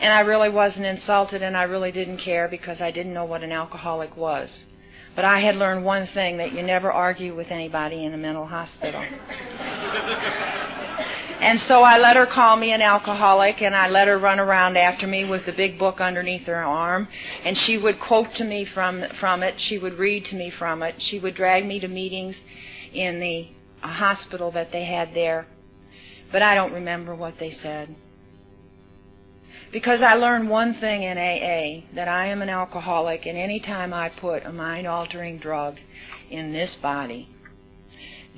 [0.00, 3.42] And I really wasn't insulted and I really didn't care because I didn't know what
[3.42, 4.48] an alcoholic was.
[5.14, 8.46] But I had learned one thing that you never argue with anybody in a mental
[8.46, 9.04] hospital.
[11.40, 14.76] And so I let her call me an alcoholic, and I let her run around
[14.76, 17.08] after me with the big book underneath her arm.
[17.44, 19.54] And she would quote to me from from it.
[19.58, 20.96] She would read to me from it.
[20.98, 22.36] She would drag me to meetings
[22.92, 23.48] in the
[23.80, 25.46] hospital that they had there.
[26.30, 27.96] But I don't remember what they said.
[29.72, 33.94] Because I learned one thing in AA that I am an alcoholic, and any time
[33.94, 35.76] I put a mind altering drug
[36.28, 37.28] in this body,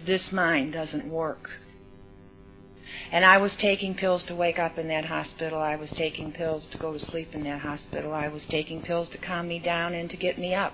[0.07, 1.49] this mind doesn't work.
[3.11, 5.59] And I was taking pills to wake up in that hospital.
[5.59, 8.12] I was taking pills to go to sleep in that hospital.
[8.14, 10.72] I was taking pills to calm me down and to get me up.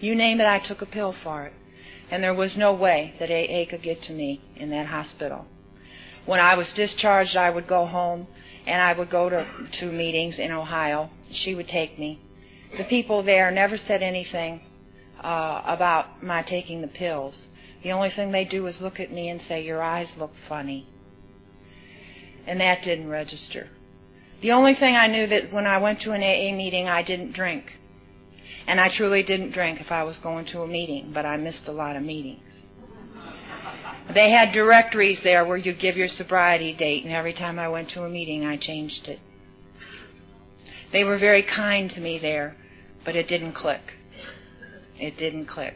[0.00, 1.52] You name it, I took a pill for it.
[2.10, 5.46] And there was no way that AA could get to me in that hospital.
[6.26, 8.26] When I was discharged, I would go home
[8.66, 9.46] and I would go to,
[9.80, 11.10] to meetings in Ohio.
[11.32, 12.20] She would take me.
[12.76, 14.60] The people there never said anything
[15.22, 17.34] uh, about my taking the pills.
[17.82, 20.86] The only thing they do is look at me and say, Your eyes look funny
[22.50, 23.68] and that didn't register.
[24.42, 27.32] The only thing I knew that when I went to an AA meeting, I didn't
[27.32, 27.64] drink.
[28.66, 31.68] And I truly didn't drink if I was going to a meeting, but I missed
[31.68, 32.42] a lot of meetings.
[34.12, 37.90] They had directories there where you give your sobriety date, and every time I went
[37.90, 39.20] to a meeting, I changed it.
[40.92, 42.56] They were very kind to me there,
[43.04, 43.82] but it didn't click.
[44.98, 45.74] It didn't click.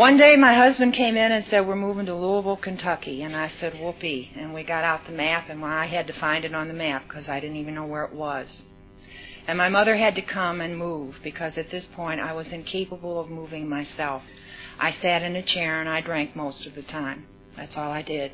[0.00, 3.20] One day my husband came in and said, We're moving to Louisville, Kentucky.
[3.22, 4.30] And I said, Whoopee.
[4.34, 7.02] And we got out the map, and I had to find it on the map
[7.06, 8.46] because I didn't even know where it was.
[9.46, 13.20] And my mother had to come and move because at this point I was incapable
[13.20, 14.22] of moving myself.
[14.78, 17.26] I sat in a chair and I drank most of the time.
[17.54, 18.32] That's all I did.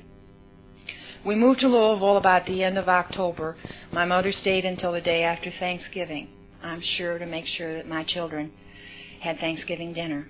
[1.27, 3.57] We moved to Louisville about the end of October.
[3.91, 6.29] My mother stayed until the day after Thanksgiving.
[6.62, 8.53] I'm sure to make sure that my children
[9.21, 10.29] had Thanksgiving dinner.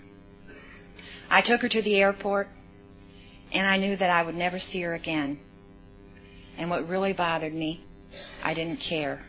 [1.30, 2.48] I took her to the airport,
[3.52, 5.38] and I knew that I would never see her again.
[6.58, 7.84] And what really bothered me,
[8.42, 9.24] I didn't care.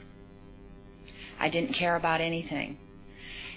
[1.39, 2.77] I didn't care about anything.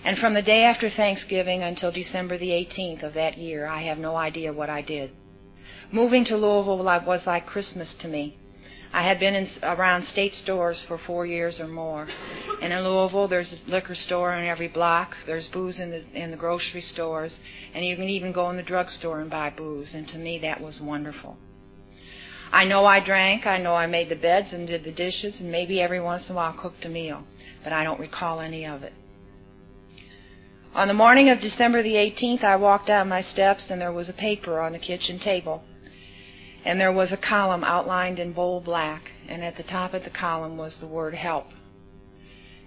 [0.04, 3.98] And from the day after Thanksgiving until December the 18th of that year, I have
[3.98, 5.10] no idea what I did.
[5.92, 8.38] Moving to Louisville was like Christmas to me.
[8.92, 12.08] I had been in, around state stores for four years or more.
[12.60, 15.14] And in Louisville, there's a liquor store in every block.
[15.26, 17.34] There's booze in the in the grocery stores,
[17.72, 19.90] and you can even go in the drugstore and buy booze.
[19.94, 21.36] And to me, that was wonderful.
[22.52, 23.46] I know I drank.
[23.46, 26.32] I know I made the beds and did the dishes, and maybe every once in
[26.32, 27.22] a while cooked a meal,
[27.62, 28.92] but I don't recall any of it.
[30.74, 34.08] On the morning of December the 18th, I walked down my steps, and there was
[34.08, 35.62] a paper on the kitchen table
[36.64, 40.10] and there was a column outlined in bold black, and at the top of the
[40.10, 41.46] column was the word help.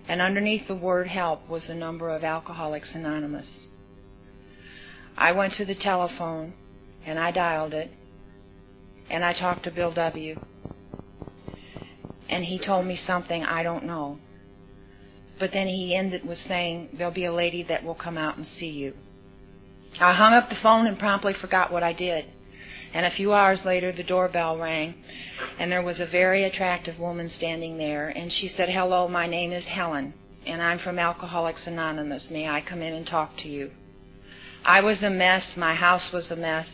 [0.07, 3.47] And underneath the word help was the number of Alcoholics Anonymous.
[5.17, 6.53] I went to the telephone
[7.05, 7.91] and I dialed it
[9.09, 10.37] and I talked to Bill W.
[12.29, 14.17] and he told me something I don't know.
[15.39, 18.45] But then he ended with saying, There'll be a lady that will come out and
[18.59, 18.93] see you.
[19.99, 22.25] I hung up the phone and promptly forgot what I did.
[22.93, 24.93] And a few hours later, the doorbell rang,
[25.59, 29.51] and there was a very attractive woman standing there, and she said, Hello, my name
[29.51, 30.13] is Helen,
[30.45, 32.27] and I'm from Alcoholics Anonymous.
[32.29, 33.71] May I come in and talk to you?
[34.63, 36.67] I was a mess, my house was a mess,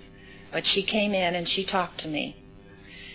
[0.52, 2.36] but she came in and she talked to me.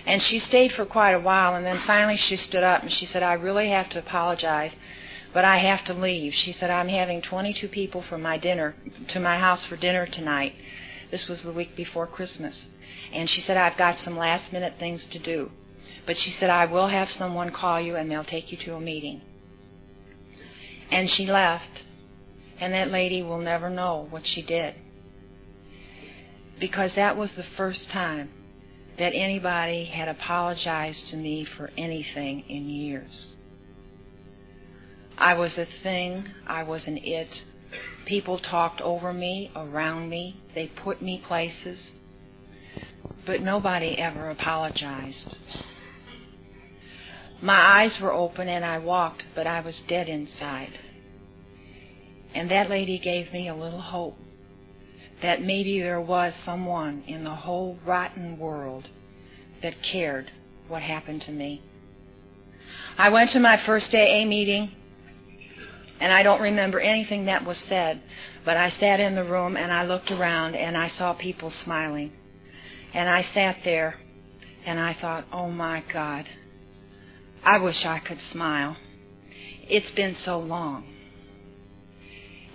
[0.07, 3.07] And she stayed for quite a while, and then finally she stood up and she
[3.07, 4.73] said, I really have to apologize,
[5.35, 6.33] but I have to leave.
[6.33, 8.75] She said, I'm having 22 people from my dinner
[9.13, 10.55] to my house for dinner tonight.
[11.15, 12.59] This was the week before Christmas.
[13.13, 15.49] And she said, I've got some last minute things to do.
[16.07, 18.81] But she said, I will have someone call you and they'll take you to a
[18.81, 19.21] meeting.
[20.91, 21.85] And she left.
[22.61, 24.75] And that lady will never know what she did.
[26.59, 28.31] Because that was the first time
[28.99, 33.35] that anybody had apologized to me for anything in years.
[35.17, 37.29] I was a thing, I was an it.
[38.07, 41.91] People talked over me, around me, they put me places,
[43.25, 45.37] but nobody ever apologized.
[47.41, 50.79] My eyes were open and I walked, but I was dead inside.
[52.35, 54.17] And that lady gave me a little hope
[55.23, 58.89] that maybe there was someone in the whole rotten world
[59.63, 60.31] that cared
[60.69, 61.63] what happened to me.
[62.99, 64.73] I went to my first AA meeting,
[66.01, 68.03] and I don't remember anything that was said,
[68.45, 72.13] but I sat in the room and I looked around and I saw people smiling.
[72.93, 73.97] And I sat there
[74.67, 76.27] and I thought, oh my God,
[77.45, 78.77] I wish I could smile.
[79.69, 80.85] It's been so long.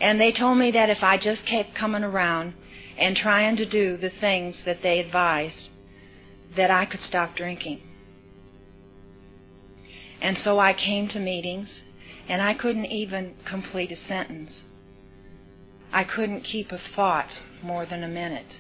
[0.02, 2.54] And they told me that if I just kept coming around
[2.98, 5.70] and trying to do the things that they advised,
[6.56, 7.82] that I could stop drinking.
[10.22, 11.82] And so I came to meetings,
[12.30, 14.52] and I couldn't even complete a sentence.
[15.92, 17.30] I couldn't keep a thought
[17.64, 18.58] more than a minute.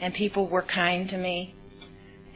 [0.00, 1.54] And people were kind to me.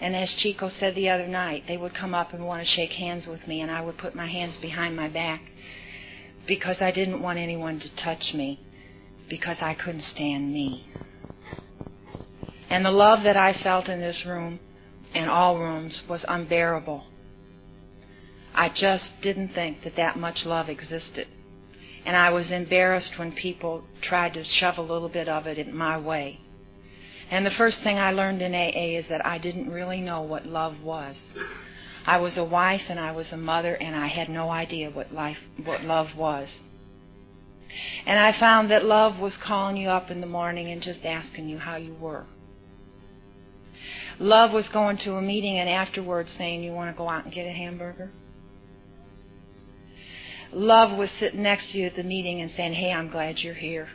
[0.01, 2.93] And as Chico said the other night, they would come up and want to shake
[2.93, 5.43] hands with me, and I would put my hands behind my back
[6.49, 8.61] because I didn't want anyone to touch me
[9.29, 10.87] because I couldn't stand me.
[12.71, 14.59] And the love that I felt in this room
[15.15, 17.05] and all rooms was unbearable.
[18.55, 21.29] I just didn't think that that much love existed.
[22.05, 25.77] And I was embarrassed when people tried to shove a little bit of it in
[25.77, 26.41] my way.
[27.31, 30.47] And the first thing I learned in AA is that I didn't really know what
[30.47, 31.17] love was.
[32.07, 35.13] I was a wife and I was a mother and I had no idea what
[35.13, 36.49] life what love was.
[38.05, 41.49] And I found that love was calling you up in the morning and just asking
[41.49, 42.27] you how you were.
[44.19, 47.33] Love was going to a meeting and afterwards saying, You want to go out and
[47.33, 48.11] get a hamburger?
[50.53, 53.55] Love was sitting next to you at the meeting and saying, Hey, I'm glad you're
[53.55, 53.89] here.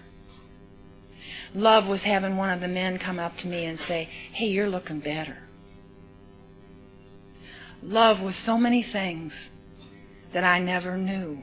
[1.53, 4.69] Love was having one of the men come up to me and say, Hey, you're
[4.69, 5.37] looking better.
[7.81, 9.33] Love was so many things
[10.33, 11.39] that I never knew.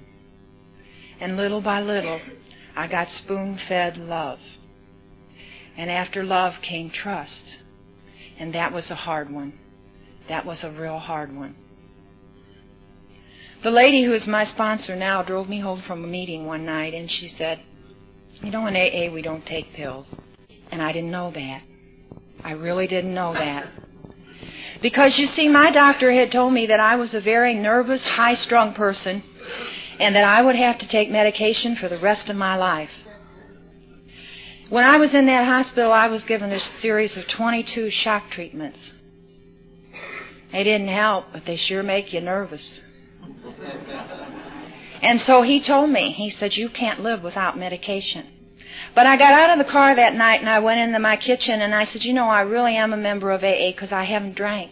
[1.20, 2.20] And little by little,
[2.74, 4.38] I got spoon fed love.
[5.76, 7.58] And after love came trust.
[8.38, 9.58] And that was a hard one.
[10.28, 11.54] That was a real hard one.
[13.62, 16.94] The lady who is my sponsor now drove me home from a meeting one night
[16.94, 17.60] and she said,
[18.42, 20.06] You know, in AA we don't take pills.
[20.72, 21.62] And I didn't know that.
[22.42, 23.70] I really didn't know that.
[24.80, 28.34] Because you see, my doctor had told me that I was a very nervous, high
[28.34, 29.22] strung person
[30.00, 32.90] and that I would have to take medication for the rest of my life.
[34.70, 38.78] When I was in that hospital, I was given a series of 22 shock treatments.
[40.50, 42.80] They didn't help, but they sure make you nervous.
[45.02, 48.26] And so he told me, he said, You can't live without medication.
[48.94, 51.60] But I got out of the car that night and I went into my kitchen
[51.60, 54.36] and I said, You know, I really am a member of AA because I haven't
[54.36, 54.70] drank.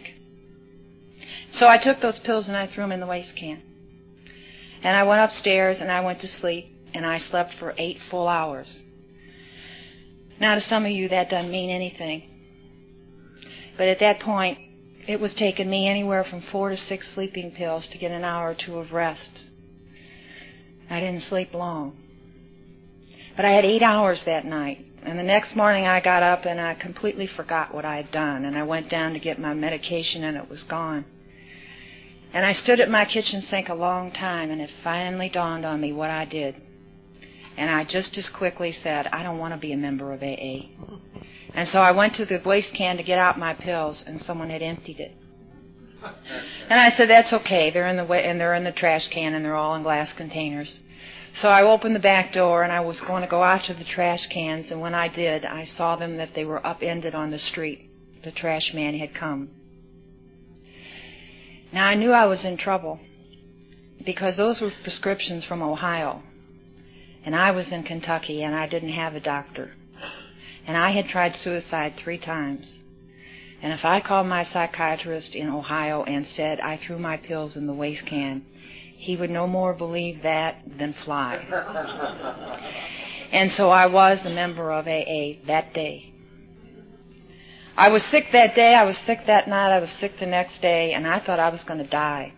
[1.53, 3.61] So I took those pills and I threw them in the waste can.
[4.83, 8.27] And I went upstairs and I went to sleep and I slept for eight full
[8.27, 8.73] hours.
[10.39, 12.23] Now, to some of you, that doesn't mean anything.
[13.77, 14.57] But at that point,
[15.07, 18.51] it was taking me anywhere from four to six sleeping pills to get an hour
[18.51, 19.29] or two of rest.
[20.89, 21.97] I didn't sleep long.
[23.35, 24.85] But I had eight hours that night.
[25.03, 28.45] And the next morning I got up and I completely forgot what I had done.
[28.45, 31.05] And I went down to get my medication and it was gone.
[32.33, 35.81] And I stood at my kitchen sink a long time, and it finally dawned on
[35.81, 36.55] me what I did.
[37.57, 40.69] And I just as quickly said, I don't want to be a member of AA.
[41.53, 44.49] And so I went to the waste can to get out my pills, and someone
[44.49, 45.15] had emptied it.
[46.69, 47.69] And I said, "That's okay.
[47.69, 50.07] They're in the way, and they're in the trash can, and they're all in glass
[50.15, 50.79] containers."
[51.41, 53.83] So I opened the back door, and I was going to go out to the
[53.83, 54.71] trash cans.
[54.71, 57.89] And when I did, I saw them that they were upended on the street.
[58.23, 59.49] The trash man had come.
[61.73, 62.99] Now I knew I was in trouble
[64.05, 66.21] because those were prescriptions from Ohio.
[67.25, 69.71] And I was in Kentucky and I didn't have a doctor.
[70.67, 72.65] And I had tried suicide three times.
[73.61, 77.67] And if I called my psychiatrist in Ohio and said I threw my pills in
[77.67, 78.43] the waste can,
[78.97, 81.37] he would no more believe that than fly.
[83.31, 86.11] and so I was a member of AA that day.
[87.77, 90.61] I was sick that day, I was sick that night, I was sick the next
[90.61, 92.33] day, and I thought I was going to die.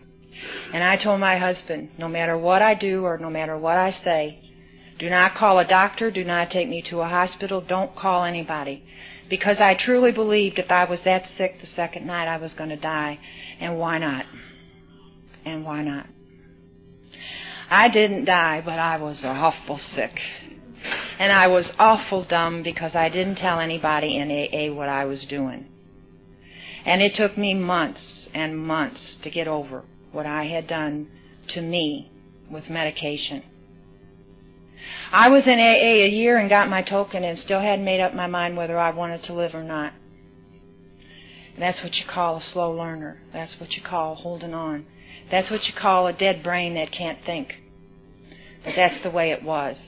[0.72, 3.90] And I told my husband, no matter what I do or no matter what I
[4.04, 4.43] say,
[5.04, 8.82] do not call a doctor, do not take me to a hospital, don't call anybody.
[9.28, 12.70] Because I truly believed if I was that sick the second night I was going
[12.70, 13.18] to die.
[13.60, 14.24] And why not?
[15.44, 16.06] And why not?
[17.68, 20.18] I didn't die, but I was awful sick.
[21.18, 25.26] And I was awful dumb because I didn't tell anybody in AA what I was
[25.26, 25.66] doing.
[26.86, 29.82] And it took me months and months to get over
[30.12, 31.08] what I had done
[31.48, 32.10] to me
[32.50, 33.42] with medication.
[35.12, 38.14] I was in AA a year and got my token and still hadn't made up
[38.14, 39.92] my mind whether I wanted to live or not.
[41.54, 43.20] And that's what you call a slow learner.
[43.32, 44.86] That's what you call holding on.
[45.30, 47.54] That's what you call a dead brain that can't think.
[48.64, 49.78] But that's the way it was.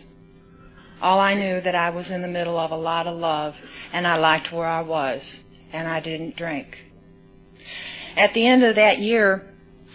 [1.02, 3.54] All I knew that I was in the middle of a lot of love
[3.92, 5.22] and I liked where I was
[5.72, 6.68] and I didn't drink.
[8.16, 9.52] At the end of that year,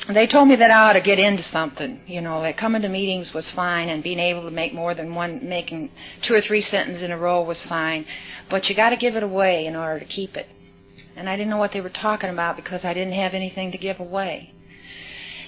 [0.09, 2.01] they told me that I ought to get into something.
[2.07, 5.13] You know, that coming to meetings was fine and being able to make more than
[5.13, 5.91] one, making
[6.27, 8.05] two or three sentences in a row was fine.
[8.49, 10.47] But you got to give it away in order to keep it.
[11.15, 13.77] And I didn't know what they were talking about because I didn't have anything to
[13.77, 14.53] give away.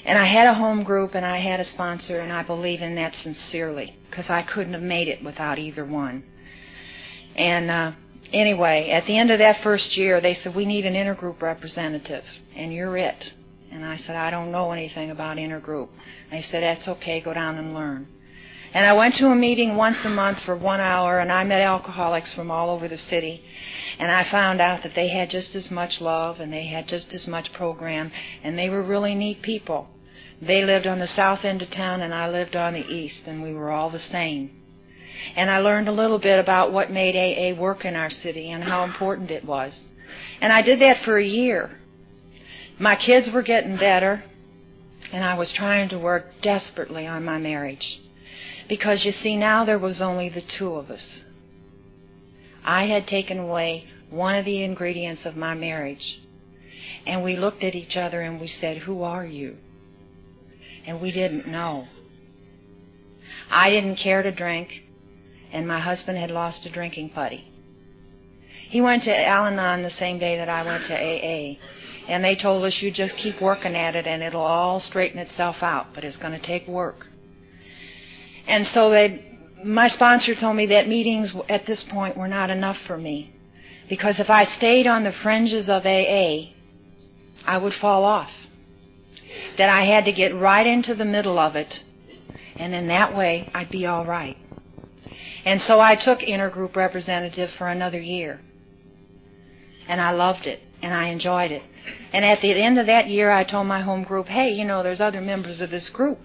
[0.05, 2.95] And I had a home group and I had a sponsor and I believe in
[2.95, 6.23] that sincerely because I couldn't have made it without either one.
[7.35, 7.91] And uh,
[8.33, 12.23] anyway, at the end of that first year, they said, we need an intergroup representative
[12.55, 13.23] and you're it.
[13.73, 15.89] And I said, I don't know anything about intergroup.
[16.29, 18.07] They said, that's okay, go down and learn.
[18.71, 21.61] And I went to a meeting once a month for one hour, and I met
[21.61, 23.43] alcoholics from all over the city.
[23.97, 27.07] And I found out that they had just as much love, and they had just
[27.13, 28.11] as much program,
[28.43, 29.87] and they were really neat people.
[30.39, 33.41] They lived on the south end of town, and I lived on the east, and
[33.41, 34.51] we were all the same.
[35.35, 38.63] And I learned a little bit about what made AA work in our city and
[38.63, 39.79] how important it was.
[40.41, 41.79] And I did that for a year.
[42.79, 44.23] My kids were getting better,
[45.11, 48.01] and I was trying to work desperately on my marriage.
[48.67, 51.21] Because you see, now there was only the two of us.
[52.63, 56.19] I had taken away one of the ingredients of my marriage.
[57.05, 59.57] And we looked at each other and we said, Who are you?
[60.85, 61.87] And we didn't know.
[63.49, 64.69] I didn't care to drink,
[65.51, 67.47] and my husband had lost a drinking buddy.
[68.69, 71.59] He went to Al Anon the same day that I went to AA.
[72.07, 75.57] And they told us you just keep working at it and it'll all straighten itself
[75.61, 77.07] out, but it's going to take work.
[78.47, 82.77] And so they, my sponsor told me that meetings at this point were not enough
[82.85, 83.33] for me.
[83.89, 86.51] Because if I stayed on the fringes of AA,
[87.45, 88.31] I would fall off.
[89.57, 91.73] That I had to get right into the middle of it,
[92.55, 94.37] and in that way I'd be all right.
[95.45, 98.39] And so I took intergroup representative for another year.
[99.87, 101.63] And I loved it, and I enjoyed it.
[102.11, 104.83] And at the end of that year, I told my home group, hey, you know,
[104.83, 106.19] there's other members of this group.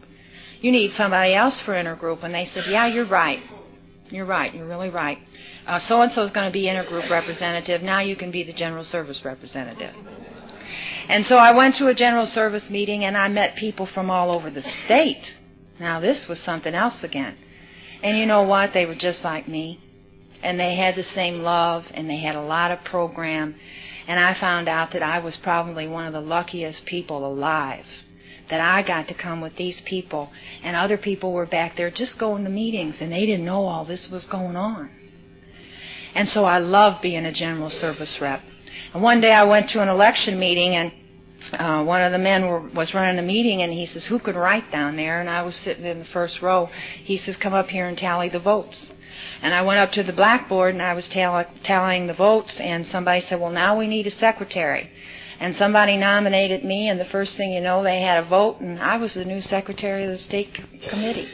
[0.61, 2.24] You need somebody else for intergroup.
[2.24, 3.40] And they said, yeah, you're right.
[4.11, 4.52] You're right.
[4.52, 5.18] You're really right.
[5.86, 7.82] So and so is going to be intergroup representative.
[7.82, 9.94] Now you can be the general service representative.
[11.09, 14.30] And so I went to a general service meeting and I met people from all
[14.30, 15.22] over the state.
[15.78, 17.36] Now this was something else again.
[18.02, 18.70] And you know what?
[18.74, 19.80] They were just like me.
[20.42, 23.54] And they had the same love and they had a lot of program
[24.09, 27.84] and I found out that I was probably one of the luckiest people alive.
[28.48, 30.30] That I got to come with these people,
[30.64, 33.84] and other people were back there just going to meetings, and they didn't know all
[33.84, 34.88] this was going on.
[36.14, 38.40] And so I love being a general service rep.
[38.94, 40.92] And one day I went to an election meeting, and
[41.52, 44.36] uh, one of the men were, was running a meeting, and he says, "Who could
[44.36, 46.70] write down there?" And I was sitting in the first row.
[47.04, 48.90] He says, "Come up here and tally the votes."
[49.41, 53.24] And I went up to the blackboard and I was tallying the votes, and somebody
[53.28, 54.91] said, Well, now we need a secretary.
[55.41, 58.80] And somebody nominated me, and the first thing you know, they had a vote, and
[58.80, 60.53] I was the new secretary of the state
[60.91, 61.28] committee.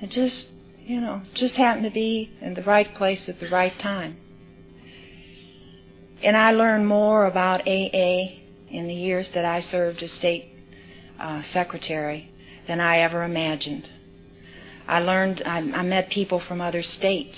[0.00, 3.78] It just, you know, just happened to be in the right place at the right
[3.82, 4.16] time.
[6.22, 8.38] And I learned more about AA
[8.70, 10.46] in the years that I served as state
[11.20, 12.30] uh, secretary
[12.66, 13.86] than I ever imagined.
[14.88, 17.36] I learned, I, I met people from other states.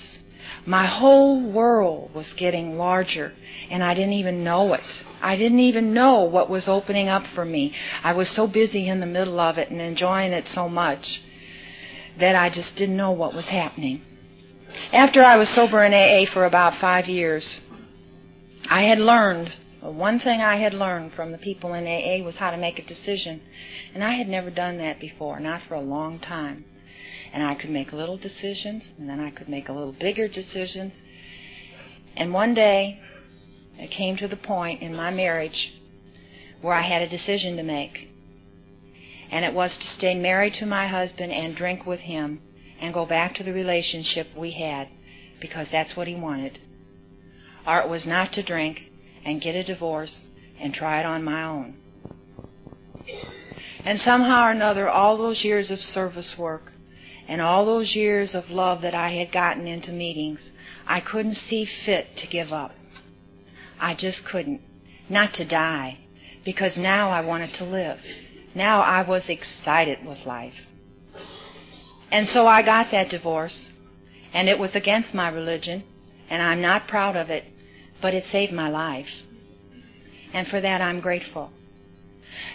[0.67, 3.33] My whole world was getting larger,
[3.71, 4.81] and I didn't even know it.
[5.21, 7.75] I didn't even know what was opening up for me.
[8.05, 11.21] I was so busy in the middle of it and enjoying it so much
[12.19, 14.03] that I just didn't know what was happening.
[14.93, 17.61] After I was sober in AA for about five years,
[18.69, 22.51] I had learned one thing I had learned from the people in AA was how
[22.51, 23.41] to make a decision.
[23.95, 26.67] And I had never done that before, not for a long time.
[27.33, 30.95] And I could make little decisions, and then I could make a little bigger decisions.
[32.17, 33.01] And one day,
[33.79, 35.73] it came to the point in my marriage
[36.61, 38.09] where I had a decision to make.
[39.31, 42.41] And it was to stay married to my husband and drink with him
[42.81, 44.89] and go back to the relationship we had
[45.41, 46.59] because that's what he wanted.
[47.67, 48.81] Or it was not to drink
[49.25, 50.21] and get a divorce
[50.61, 51.77] and try it on my own.
[53.85, 56.73] And somehow or another, all those years of service work
[57.31, 60.41] and all those years of love that I had gotten into meetings,
[60.85, 62.73] I couldn't see fit to give up.
[63.81, 64.61] I just couldn't.
[65.09, 65.99] Not to die,
[66.45, 68.01] because now I wanted to live.
[68.53, 70.55] Now I was excited with life.
[72.11, 73.69] And so I got that divorce,
[74.35, 75.85] and it was against my religion,
[76.29, 77.45] and I'm not proud of it,
[78.03, 79.07] but it saved my life.
[80.35, 81.53] And for that I'm grateful.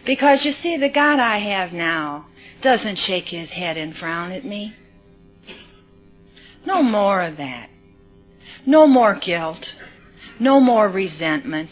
[0.06, 2.26] Because you see, the God I have now
[2.66, 4.74] doesn't shake his head and frown at me.
[6.66, 7.70] No more of that.
[8.66, 9.64] No more guilt.
[10.40, 11.70] No more resentment.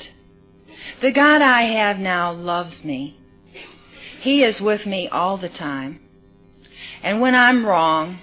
[1.02, 3.18] The God I have now loves me.
[4.22, 6.00] He is with me all the time.
[7.02, 8.20] And when I'm wrong,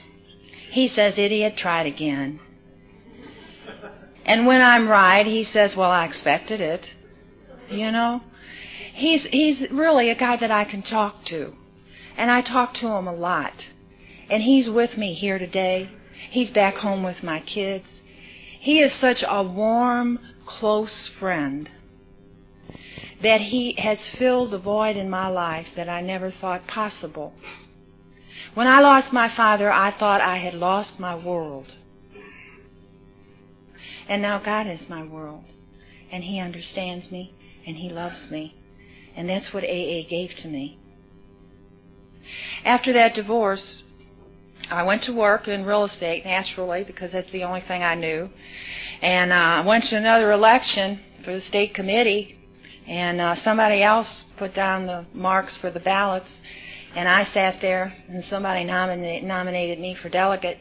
[0.71, 2.39] he says, Idiot, try it again.
[4.25, 6.87] And when I'm right, he says, Well, I expected it.
[7.69, 8.23] You know?
[8.95, 11.55] He's he's really a guy that I can talk to.
[12.21, 13.55] And I talk to him a lot.
[14.29, 15.89] And he's with me here today.
[16.29, 17.87] He's back home with my kids.
[18.61, 21.71] He is such a warm, close friend
[23.23, 27.33] that he has filled the void in my life that I never thought possible.
[28.53, 31.69] When I lost my father, I thought I had lost my world.
[34.11, 35.45] And now God is my world.
[36.13, 37.33] And He understands me
[37.67, 38.57] and He loves me.
[39.17, 40.80] And that's what AA gave to me.
[42.65, 43.83] After that divorce,
[44.71, 48.29] I went to work in real estate naturally because that's the only thing I knew.
[49.03, 52.39] And uh, I went to another election for the state committee,
[52.87, 56.29] and uh, somebody else put down the marks for the ballots,
[56.95, 60.59] and I sat there, and somebody nominated, nominated me for delegate,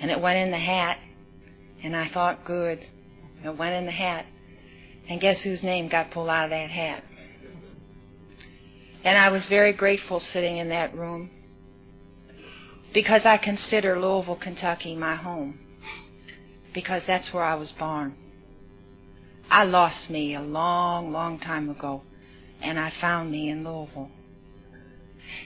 [0.00, 0.98] and it went in the hat,
[1.82, 2.80] and I thought, good,
[3.44, 4.26] it went in the hat.
[5.08, 7.02] And guess whose name got pulled out of that hat?
[9.04, 11.30] And I was very grateful sitting in that room
[12.92, 15.58] because I consider Louisville, Kentucky my home
[16.74, 18.14] because that's where I was born.
[19.50, 22.02] I lost me a long, long time ago
[22.60, 24.10] and I found me in Louisville.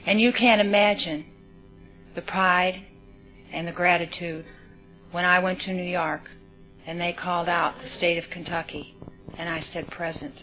[0.06, 1.26] And you can't imagine
[2.14, 2.84] the pride
[3.52, 4.44] and the gratitude
[5.12, 6.22] when I went to New York
[6.86, 8.96] and they called out the state of Kentucky
[9.38, 10.34] and I said present.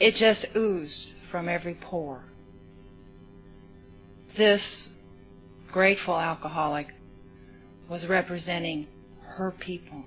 [0.00, 2.24] It just oozed from every pore.
[4.36, 4.62] This
[5.72, 6.88] grateful alcoholic
[7.88, 8.86] was representing
[9.36, 10.04] her people.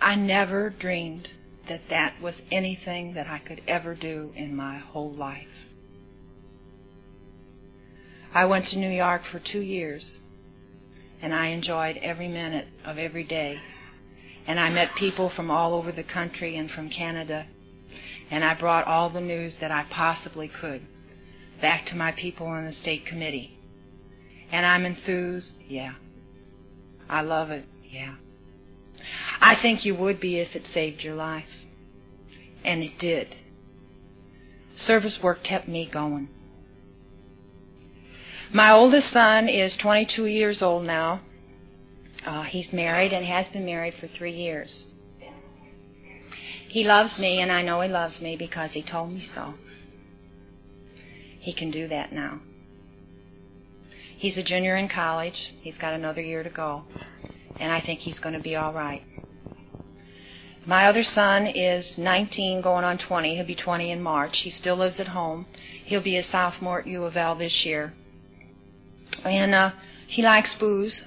[0.00, 1.28] I never dreamed
[1.68, 5.46] that that was anything that I could ever do in my whole life.
[8.32, 10.18] I went to New York for two years,
[11.20, 13.58] and I enjoyed every minute of every day
[14.48, 17.46] and I met people from all over the country and from Canada.
[18.30, 20.82] And I brought all the news that I possibly could
[21.60, 23.58] back to my people in the state committee.
[24.52, 25.94] And I'm enthused, yeah.
[27.08, 28.14] I love it, yeah.
[29.40, 31.48] I think you would be if it saved your life.
[32.64, 33.34] And it did.
[34.86, 36.28] Service work kept me going.
[38.52, 41.20] My oldest son is 22 years old now,
[42.26, 44.86] uh, he's married and has been married for three years.
[46.68, 49.54] He loves me, and I know he loves me because he told me so.
[51.40, 52.40] He can do that now.
[54.18, 55.52] He's a junior in college.
[55.62, 56.82] He's got another year to go,
[57.58, 59.02] and I think he's going to be all right.
[60.66, 63.36] My other son is 19, going on 20.
[63.36, 64.36] He'll be 20 in March.
[64.42, 65.46] He still lives at home.
[65.86, 67.94] He'll be a sophomore at U of L this year.
[69.24, 69.70] And uh,
[70.06, 71.00] he likes booze.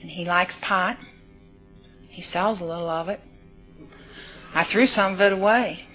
[0.00, 0.96] And he likes pot.
[2.08, 3.20] He sells a little of it.
[4.54, 5.86] I threw some of it away.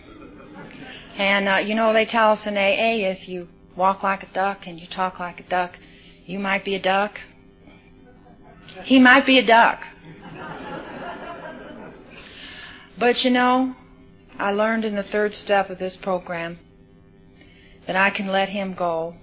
[1.18, 4.62] And, uh, you know, they tell us in AA if you walk like a duck
[4.66, 5.74] and you talk like a duck,
[6.26, 7.14] you might be a duck.
[8.84, 9.80] He might be a duck.
[13.00, 13.76] But, you know,
[14.40, 16.60] I learned in the third step of this program
[17.86, 19.16] that I can let him go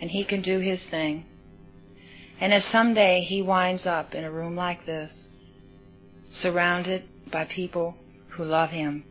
[0.00, 1.24] and he can do his thing.
[2.40, 5.28] And if someday he winds up in a room like this,
[6.30, 7.94] surrounded by people
[8.36, 9.04] who love him,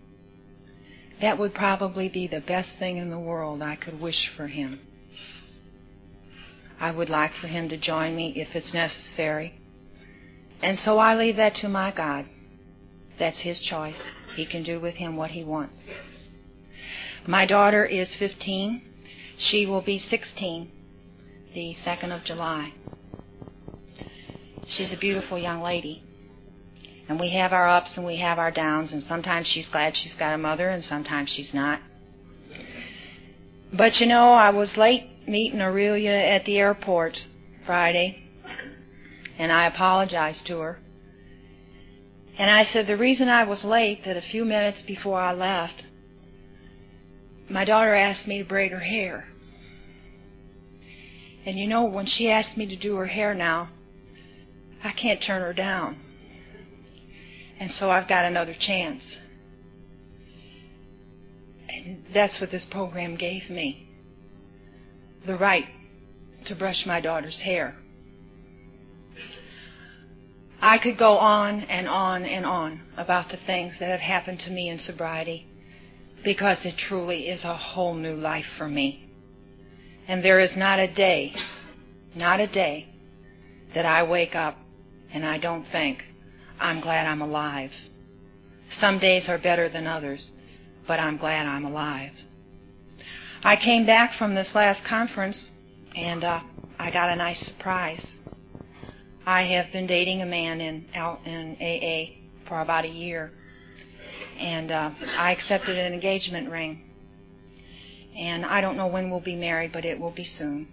[1.21, 4.79] that would probably be the best thing in the world I could wish for him.
[6.79, 9.53] I would like for him to join me if it's necessary.
[10.61, 12.25] And so I leave that to my God.
[13.17, 13.95] That's his choice.
[14.35, 15.77] He can do with him what he wants.
[17.25, 18.81] My daughter is 15.
[19.37, 20.71] She will be 16
[21.55, 22.73] the 2nd of July.
[24.67, 26.03] She's a beautiful young lady.
[27.07, 30.15] And we have our ups and we have our downs, and sometimes she's glad she's
[30.17, 31.79] got a mother, and sometimes she's not.
[33.71, 37.17] But you know, I was late meeting Aurelia at the airport
[37.65, 38.23] Friday,
[39.37, 40.79] and I apologized to her.
[42.37, 45.83] And I said the reason I was late, that a few minutes before I left,
[47.49, 49.27] my daughter asked me to braid her hair.
[51.45, 53.69] And you know, when she asked me to do her hair now,
[54.83, 55.97] I can't turn her down.
[57.59, 59.01] And so I've got another chance.
[61.69, 63.87] And that's what this program gave me
[65.25, 65.65] the right
[66.45, 67.75] to brush my daughter's hair.
[70.61, 74.49] I could go on and on and on about the things that have happened to
[74.49, 75.47] me in sobriety
[76.23, 79.07] because it truly is a whole new life for me.
[80.07, 81.33] And there is not a day,
[82.15, 82.89] not a day,
[83.73, 84.57] that I wake up
[85.13, 86.01] and I don't think,
[86.59, 87.71] I'm glad I'm alive.
[88.79, 90.29] Some days are better than others,
[90.87, 92.11] but I'm glad I'm alive.
[93.43, 95.49] I came back from this last conference
[95.95, 96.39] and uh,
[96.79, 98.05] I got a nice surprise.
[99.25, 103.31] I have been dating a man in out in AA for about a year,
[104.39, 106.81] and uh, I accepted an engagement ring.
[108.15, 110.67] And I don't know when we'll be married, but it will be soon.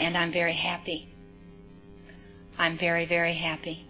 [0.00, 1.08] And I'm very happy.
[2.56, 3.87] I'm very, very happy.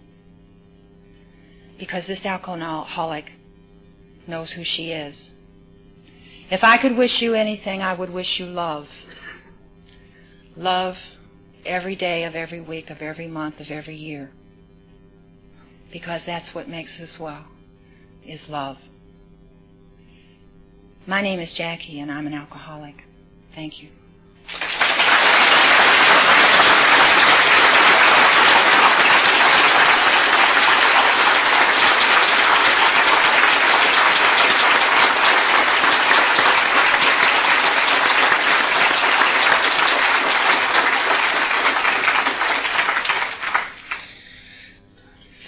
[1.79, 3.26] Because this alcoholic
[4.26, 5.31] knows who she is.
[6.51, 8.87] If I could wish you anything, I would wish you love.
[10.57, 10.97] Love
[11.64, 14.31] every day of every week, of every month, of every year.
[15.93, 17.45] Because that's what makes us well,
[18.26, 18.76] is love.
[21.07, 22.97] My name is Jackie, and I'm an alcoholic.
[23.55, 23.89] Thank you.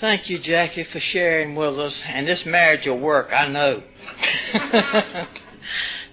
[0.01, 1.95] Thank you, Jackie, for sharing with us.
[2.09, 3.83] And this marriage will work, I know.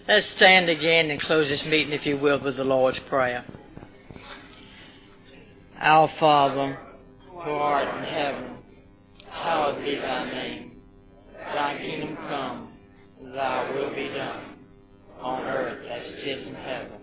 [0.10, 3.46] Let's stand again and close this meeting, if you will, with the Lord's Prayer.
[5.80, 6.78] Our Father,
[7.30, 8.58] who art in heaven,
[9.30, 10.82] hallowed be thy name.
[11.38, 12.74] Thy kingdom come,
[13.34, 14.56] thy will be done,
[15.22, 16.98] on earth as it is in heaven.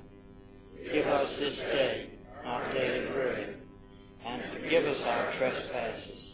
[0.93, 2.11] Give us this day
[2.45, 3.57] our daily bread,
[4.27, 6.34] and forgive us our trespasses